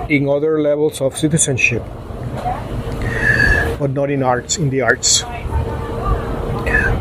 [0.09, 1.85] in other levels of citizenship,
[3.79, 4.57] but not in arts.
[4.59, 5.23] In the arts,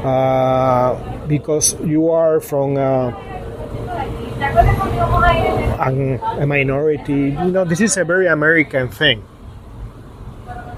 [0.04, 0.96] uh,
[1.28, 3.10] because you are from a,
[5.80, 7.14] an- a minority.
[7.36, 9.22] You know, this is a very American thing,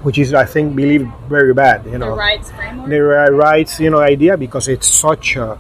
[0.04, 1.86] which is, I think, believed very bad.
[1.86, 2.90] You The know, rights framework?
[2.90, 3.02] the
[3.34, 5.58] rights, you know, idea because it's such a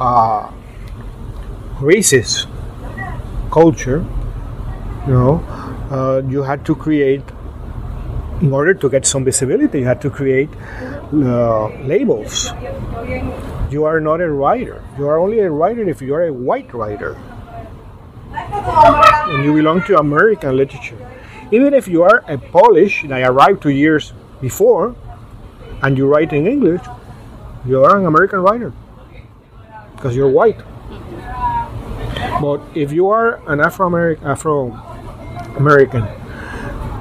[0.00, 0.50] uh,
[1.80, 2.46] racist
[3.50, 4.04] culture.
[5.06, 5.34] You know,
[5.90, 7.22] uh, you had to create,
[8.40, 10.50] in order to get some visibility, you had to create
[11.12, 12.52] uh, labels.
[13.70, 14.82] You are not a writer.
[14.96, 17.16] You are only a writer if you are a white writer.
[18.32, 20.98] And you belong to American literature.
[21.50, 24.94] Even if you are a Polish and I arrived two years before,
[25.82, 26.82] and you write in English,
[27.66, 28.72] you are an American writer
[29.94, 30.60] because you're white.
[32.40, 33.88] But if you are an Afro
[34.22, 34.72] Afro
[35.56, 36.06] American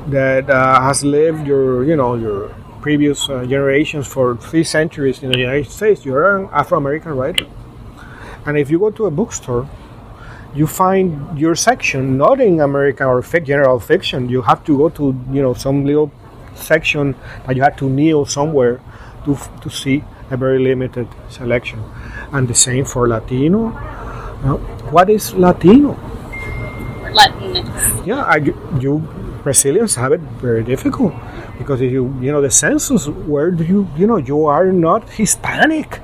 [0.07, 2.49] that uh, has lived your, you know, your
[2.81, 7.45] previous uh, generations for three centuries in the United States, you're an Afro American writer.
[8.45, 9.67] And if you go to a bookstore,
[10.55, 14.29] you find your section not in American or fic, general fiction.
[14.29, 16.11] You have to go to you know some little
[16.55, 18.79] section that you have to kneel somewhere
[19.25, 21.83] to f- to see a very limited selection.
[22.31, 23.75] And the same for Latino.
[24.47, 24.57] Uh,
[24.95, 25.93] what is Latino?
[27.11, 28.05] Latinx?
[28.05, 28.37] Yeah, I,
[28.79, 29.03] you
[29.47, 31.13] Brazilians have it very difficult
[31.57, 35.07] because if you you know the census, where do you you know you are not
[35.07, 36.01] Hispanic?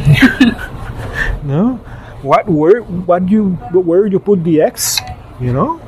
[1.46, 1.78] no,
[2.26, 3.50] what where what you
[3.90, 4.98] where you put the X,
[5.38, 5.78] you know,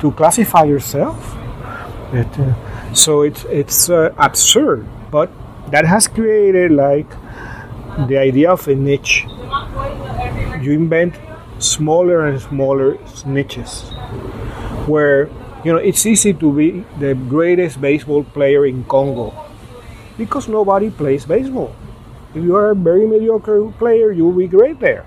[0.00, 1.16] to classify yourself.
[2.12, 2.52] It, uh,
[2.92, 5.32] so it's it's uh, absurd, but
[5.72, 7.08] that has created like
[8.12, 9.24] the idea of a niche.
[10.60, 11.16] You invent
[11.60, 13.96] smaller and smaller niches
[14.86, 15.28] where
[15.64, 19.34] you know it's easy to be the greatest baseball player in Congo
[20.16, 21.74] because nobody plays baseball.
[22.34, 25.06] If you are a very mediocre player, you will be great there.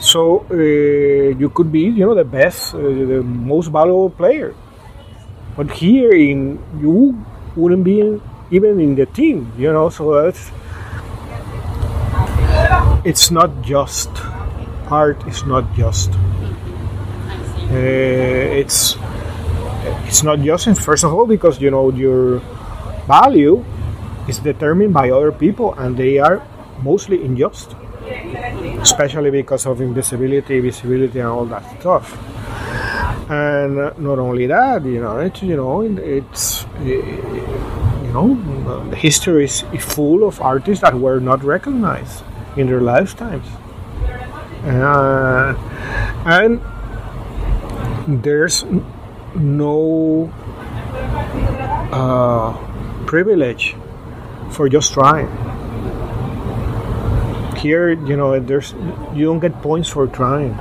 [0.00, 4.54] So uh, you could be, you know, the best, uh, the most valuable player.
[5.56, 7.20] But here, in you
[7.54, 9.90] wouldn't be in, even in the team, you know.
[9.90, 10.50] So that's
[13.04, 14.08] it's not just
[14.88, 15.20] art.
[15.28, 16.10] is not just.
[17.70, 17.74] Uh,
[18.60, 18.96] it's
[20.06, 22.40] it's not just first of all because you know your
[23.06, 23.64] value
[24.28, 26.42] is determined by other people and they are
[26.82, 27.76] mostly unjust
[28.80, 32.18] especially because of invisibility visibility and all that stuff
[33.30, 36.66] and not only that you know it's you know it's
[38.10, 42.24] you know, the history is full of artists that were not recognized
[42.56, 43.46] in their lifetimes.
[44.64, 45.54] Uh,
[46.26, 46.60] and
[48.18, 48.64] there's
[49.34, 50.32] no
[51.92, 52.52] uh,
[53.06, 53.76] privilege
[54.50, 55.28] for just trying.
[57.56, 58.72] Here, you know, there's
[59.14, 60.54] you don't get points for trying,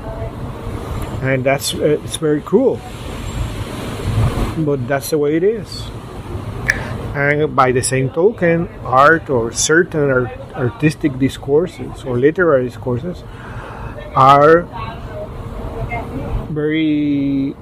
[1.21, 2.79] and that's it's very cruel.
[4.57, 5.87] But that's the way it is.
[7.15, 13.23] And by the same token, art or certain art, artistic discourses or literary discourses
[14.15, 14.67] are
[16.49, 17.55] very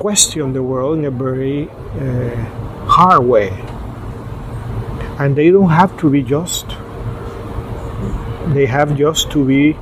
[0.00, 1.68] question the world in a very
[2.00, 2.34] uh,
[2.86, 3.48] hard way
[5.18, 6.66] and they don't have to be just
[8.54, 9.72] they have just to be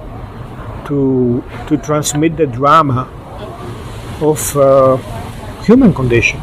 [0.87, 3.03] to to transmit the drama
[4.23, 4.97] of uh,
[5.65, 6.41] human condition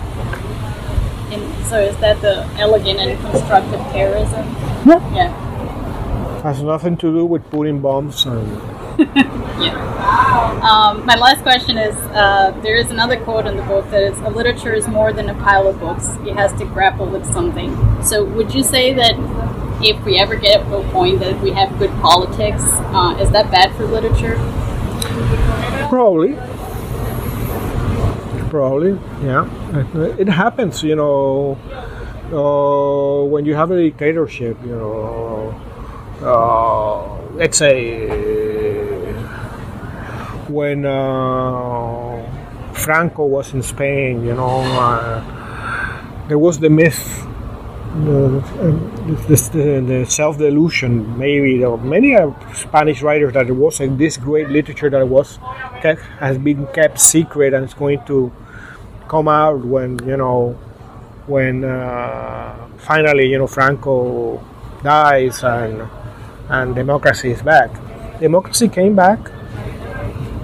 [1.32, 4.46] And so is that the elegant and constructive terrorism?
[4.86, 6.42] yeah Yeah.
[6.44, 8.46] has nothing to do with putting bombs and
[10.62, 14.18] Um, my last question is uh, there is another quote in the book that is
[14.20, 16.08] a literature is more than a pile of books.
[16.26, 17.76] It has to grapple with something.
[18.04, 19.16] So would you say that
[19.84, 23.50] if we ever get to a point that we have good politics, uh, is that
[23.52, 24.36] bad for literature?
[25.90, 26.36] Probably.
[28.50, 29.50] Probably, yeah.
[29.96, 31.58] It, it happens, you know,
[32.32, 35.56] uh, when you have a dictatorship, you know,
[36.22, 38.08] uh, let's say
[40.52, 47.28] when uh, Franco was in Spain, you know, uh, there was the myth.
[47.92, 48.40] The,
[49.28, 51.58] the, the, self delusion, maybe.
[51.58, 55.40] There were many uh, Spanish writers that there was uh, this great literature that was
[55.82, 58.32] kept, has been kept secret and it's going to
[59.10, 60.52] come out when you know
[61.28, 64.42] when uh, finally you know Franco
[64.84, 65.82] dies and
[66.52, 67.72] and democracy is back.
[68.20, 69.20] Democracy came back.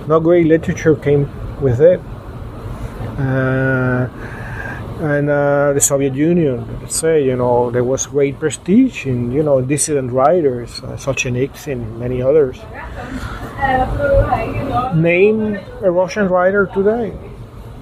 [0.08, 1.30] No great literature came
[1.62, 1.99] with it.
[3.20, 4.08] Uh,
[5.01, 9.43] and uh, the Soviet Union, let's say, you know, there was great prestige in, you
[9.43, 12.58] know, dissident writers, uh, Solzhenitsyn, many others.
[14.95, 17.14] Name a Russian writer today.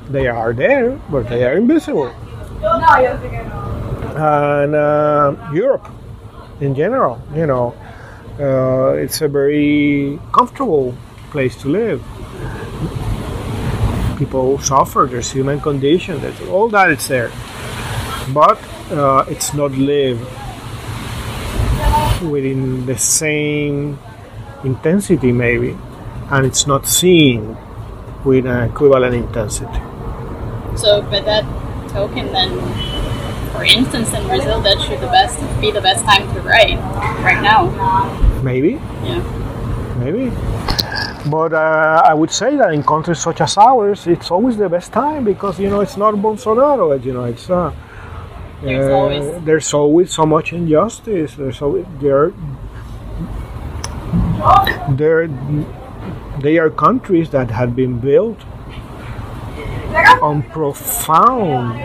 [0.10, 2.14] They are there, but they are invisible.
[4.18, 5.88] And uh, Europe,
[6.60, 7.76] in general, you know,
[8.40, 10.96] uh, it's a very comfortable
[11.32, 12.04] place to live.
[14.18, 17.32] People suffer, there's human condition, there's all that is there.
[18.34, 18.60] But
[18.92, 20.26] uh, it's not lived
[22.24, 24.00] within the same
[24.64, 25.78] intensity, maybe,
[26.32, 27.58] and it's not seen
[28.24, 29.80] with an equivalent intensity.
[30.76, 31.46] So, by that
[31.90, 32.52] token, then,
[33.52, 36.80] for instance, in Brazil, that should the best be the best time to write
[37.24, 38.25] right now.
[38.50, 38.72] Maybe,
[39.04, 39.22] Yeah.
[40.04, 40.26] maybe.
[41.36, 44.94] But uh, I would say that in countries such as ours, it's always the best
[44.94, 46.86] time because you know it's not Bolsonaro.
[47.04, 47.72] You know, it's uh,
[48.62, 51.34] There's uh, always- there's always so much injustice.
[51.40, 52.32] There's always there
[54.90, 55.28] there
[56.42, 58.40] they are countries that have been built
[60.22, 61.80] on profound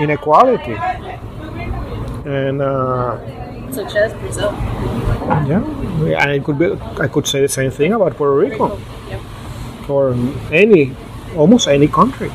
[0.00, 0.76] inequality,
[2.24, 2.62] and.
[2.62, 3.18] Uh,
[3.76, 4.50] Such as Brazil.
[5.46, 6.72] yeah, and it could be.
[7.00, 8.78] I could say the same thing about Puerto Rico
[9.10, 9.20] Yep.
[9.90, 10.14] or
[10.50, 10.96] any,
[11.36, 12.32] almost any country.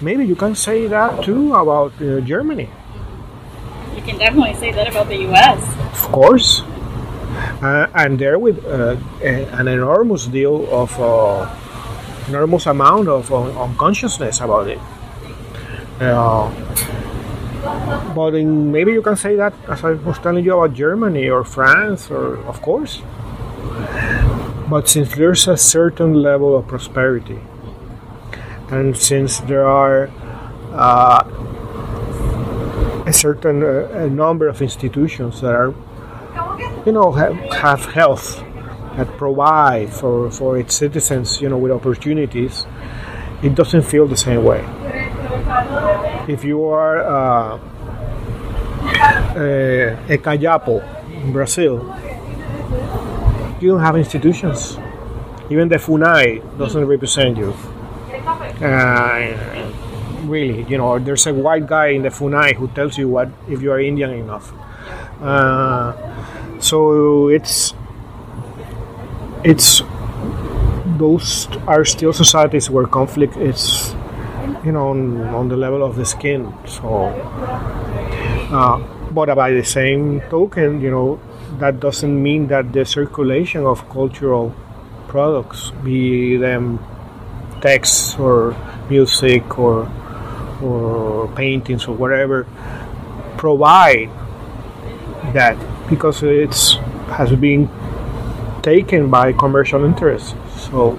[0.00, 2.68] Maybe you can say that too about uh, Germany,
[3.96, 5.58] You can definitely say that about the U.S.
[5.92, 6.62] of course.
[7.62, 11.46] Uh, and there with uh, a- an enormous deal of uh,
[12.28, 14.78] enormous amount of uh, unconsciousness about it.
[16.00, 16.50] Uh,
[18.14, 21.44] but in, maybe you can say that as I was telling you about Germany or
[21.44, 23.02] France or of course.
[24.68, 27.38] But since there's a certain level of prosperity,
[28.70, 30.10] and since there are
[30.72, 31.22] uh,
[33.06, 35.74] a certain uh, a number of institutions that are,
[36.86, 38.42] you know, have, have health
[38.96, 42.66] that provide for, for its citizens, you know, with opportunities,
[43.42, 44.64] it doesn't feel the same way.
[46.28, 47.58] If you are uh,
[49.36, 51.82] a, a cayapo in Brazil,
[53.60, 54.78] you don't have institutions.
[55.50, 57.52] Even the FUNAI doesn't represent you.
[58.62, 59.72] Uh,
[60.24, 63.60] really, you know, there's a white guy in the FUNAI who tells you what if
[63.60, 64.52] you are Indian enough.
[65.20, 65.92] Uh,
[66.60, 67.74] so it's
[69.44, 69.82] it's
[70.98, 73.94] those are still societies where conflict is
[74.64, 76.52] you know, on, on the level of the skin.
[76.66, 77.06] So,
[78.52, 78.78] uh,
[79.10, 81.20] but by the same token, you know,
[81.58, 84.54] that doesn't mean that the circulation of cultural
[85.08, 86.78] products, be them
[87.60, 88.56] texts or
[88.88, 89.90] music or
[90.62, 92.46] or paintings or whatever,
[93.36, 94.08] provide
[95.34, 95.56] that
[95.90, 96.76] because it's
[97.18, 97.68] has been
[98.62, 100.34] taken by commercial interests.
[100.70, 100.98] So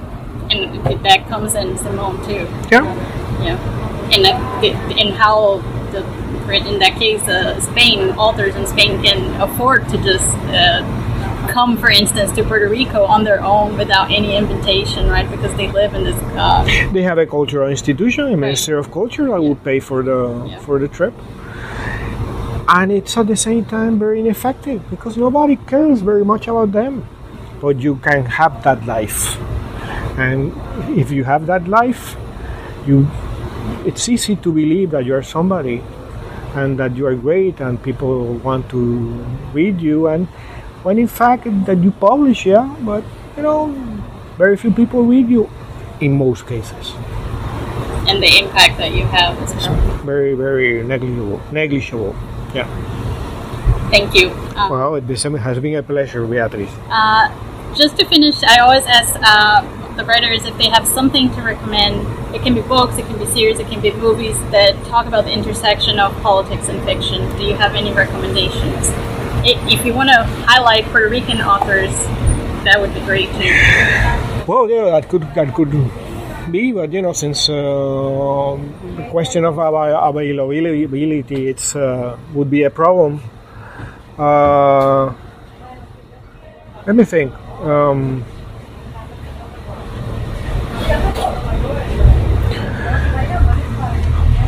[0.51, 2.47] and that comes in Simone too.
[2.71, 3.22] Yeah.
[3.41, 3.57] Yeah.
[4.11, 4.25] And
[4.99, 5.57] and how
[5.91, 6.03] the
[6.51, 10.81] in that case, uh, Spain authors in Spain can afford to just uh,
[11.49, 15.29] come, for instance, to Puerto Rico on their own without any invitation, right?
[15.31, 16.15] Because they live in this.
[16.35, 19.49] Uh, they have a cultural institution, a Ministry of Culture, that yeah.
[19.49, 20.59] would pay for the yeah.
[20.59, 21.13] for the trip.
[22.67, 27.07] And it's at the same time very ineffective because nobody cares very much about them.
[27.61, 29.37] But you can have that life
[30.17, 30.53] and
[30.97, 32.15] if you have that life
[32.85, 33.07] you
[33.85, 35.81] it's easy to believe that you are somebody
[36.55, 38.79] and that you are great and people want to
[39.53, 40.07] read you.
[40.07, 40.27] And
[40.83, 43.03] when in fact that you publish yeah but
[43.37, 43.71] you know
[44.37, 45.49] very few people read you
[45.99, 46.93] in most cases.
[48.05, 49.65] And the impact that you have is
[50.03, 52.15] very very negligible negligible
[52.53, 52.67] yeah.
[53.89, 54.29] Thank you.
[54.55, 56.69] Um, well it has been a pleasure Beatriz.
[56.89, 57.29] uh,
[57.73, 59.61] just to finish i always ask uh,
[59.95, 62.22] the writers if they have something to recommend.
[62.33, 65.25] It can be books, it can be series, it can be movies that talk about
[65.25, 67.21] the intersection of politics and fiction.
[67.37, 68.91] Do you have any recommendations?
[69.45, 71.93] If you want to highlight Puerto Rican authors,
[72.63, 73.53] that would be great too.
[74.47, 75.71] Well, yeah, that could that could
[76.49, 78.57] be, but you know, since uh,
[78.95, 83.21] the question of availability it's uh, would be a problem.
[84.17, 85.13] Uh,
[86.85, 87.33] let me think.
[87.61, 88.25] Um,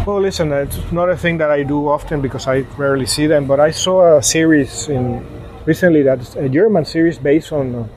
[0.06, 3.47] Well, listen, it's not a thing that I do often because I rarely see them,
[3.47, 5.26] but I saw a series in
[5.66, 7.88] recently that's a German series based on uh,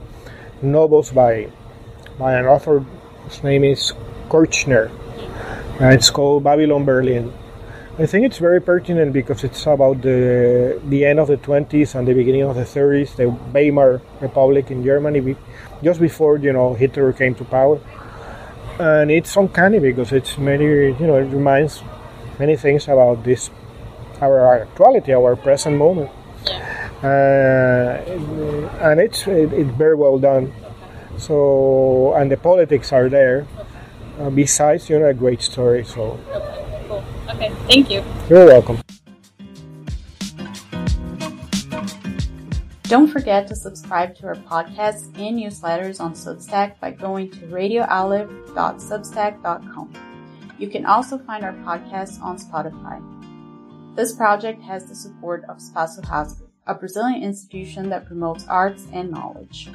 [0.63, 1.51] novels by
[2.19, 3.93] by an author whose name is
[4.31, 4.91] Kutscher.
[5.81, 7.31] And it's called Babylon Berlin.
[7.99, 12.09] I think it's very pertinent because it's about the the end of the 20s and
[12.09, 15.37] the beginning of the 30s, the Weimar Republic in Germany,
[15.83, 17.79] just before you know Hitler came to power.
[18.79, 21.83] And it's uncanny because it's many, you know, it reminds
[22.39, 23.51] many things about this,
[24.21, 26.11] our actuality, our present moment.
[27.03, 27.99] Uh,
[28.83, 30.53] and it's it, it's very well done.
[31.17, 33.47] So and the politics are there.
[34.19, 35.85] Uh, besides, you know, a great story.
[35.85, 36.19] So.
[36.35, 37.05] Okay, cool.
[37.31, 38.03] Okay, thank you.
[38.29, 38.81] You're welcome.
[42.83, 50.08] Don't forget to subscribe to our podcasts and newsletters on Substack by going to radioaleph.substack.com.
[50.59, 53.01] You can also find our podcast on Spotify.
[53.95, 59.11] This project has the support of Espaço Rasgo, a Brazilian institution that promotes arts and
[59.11, 59.71] knowledge.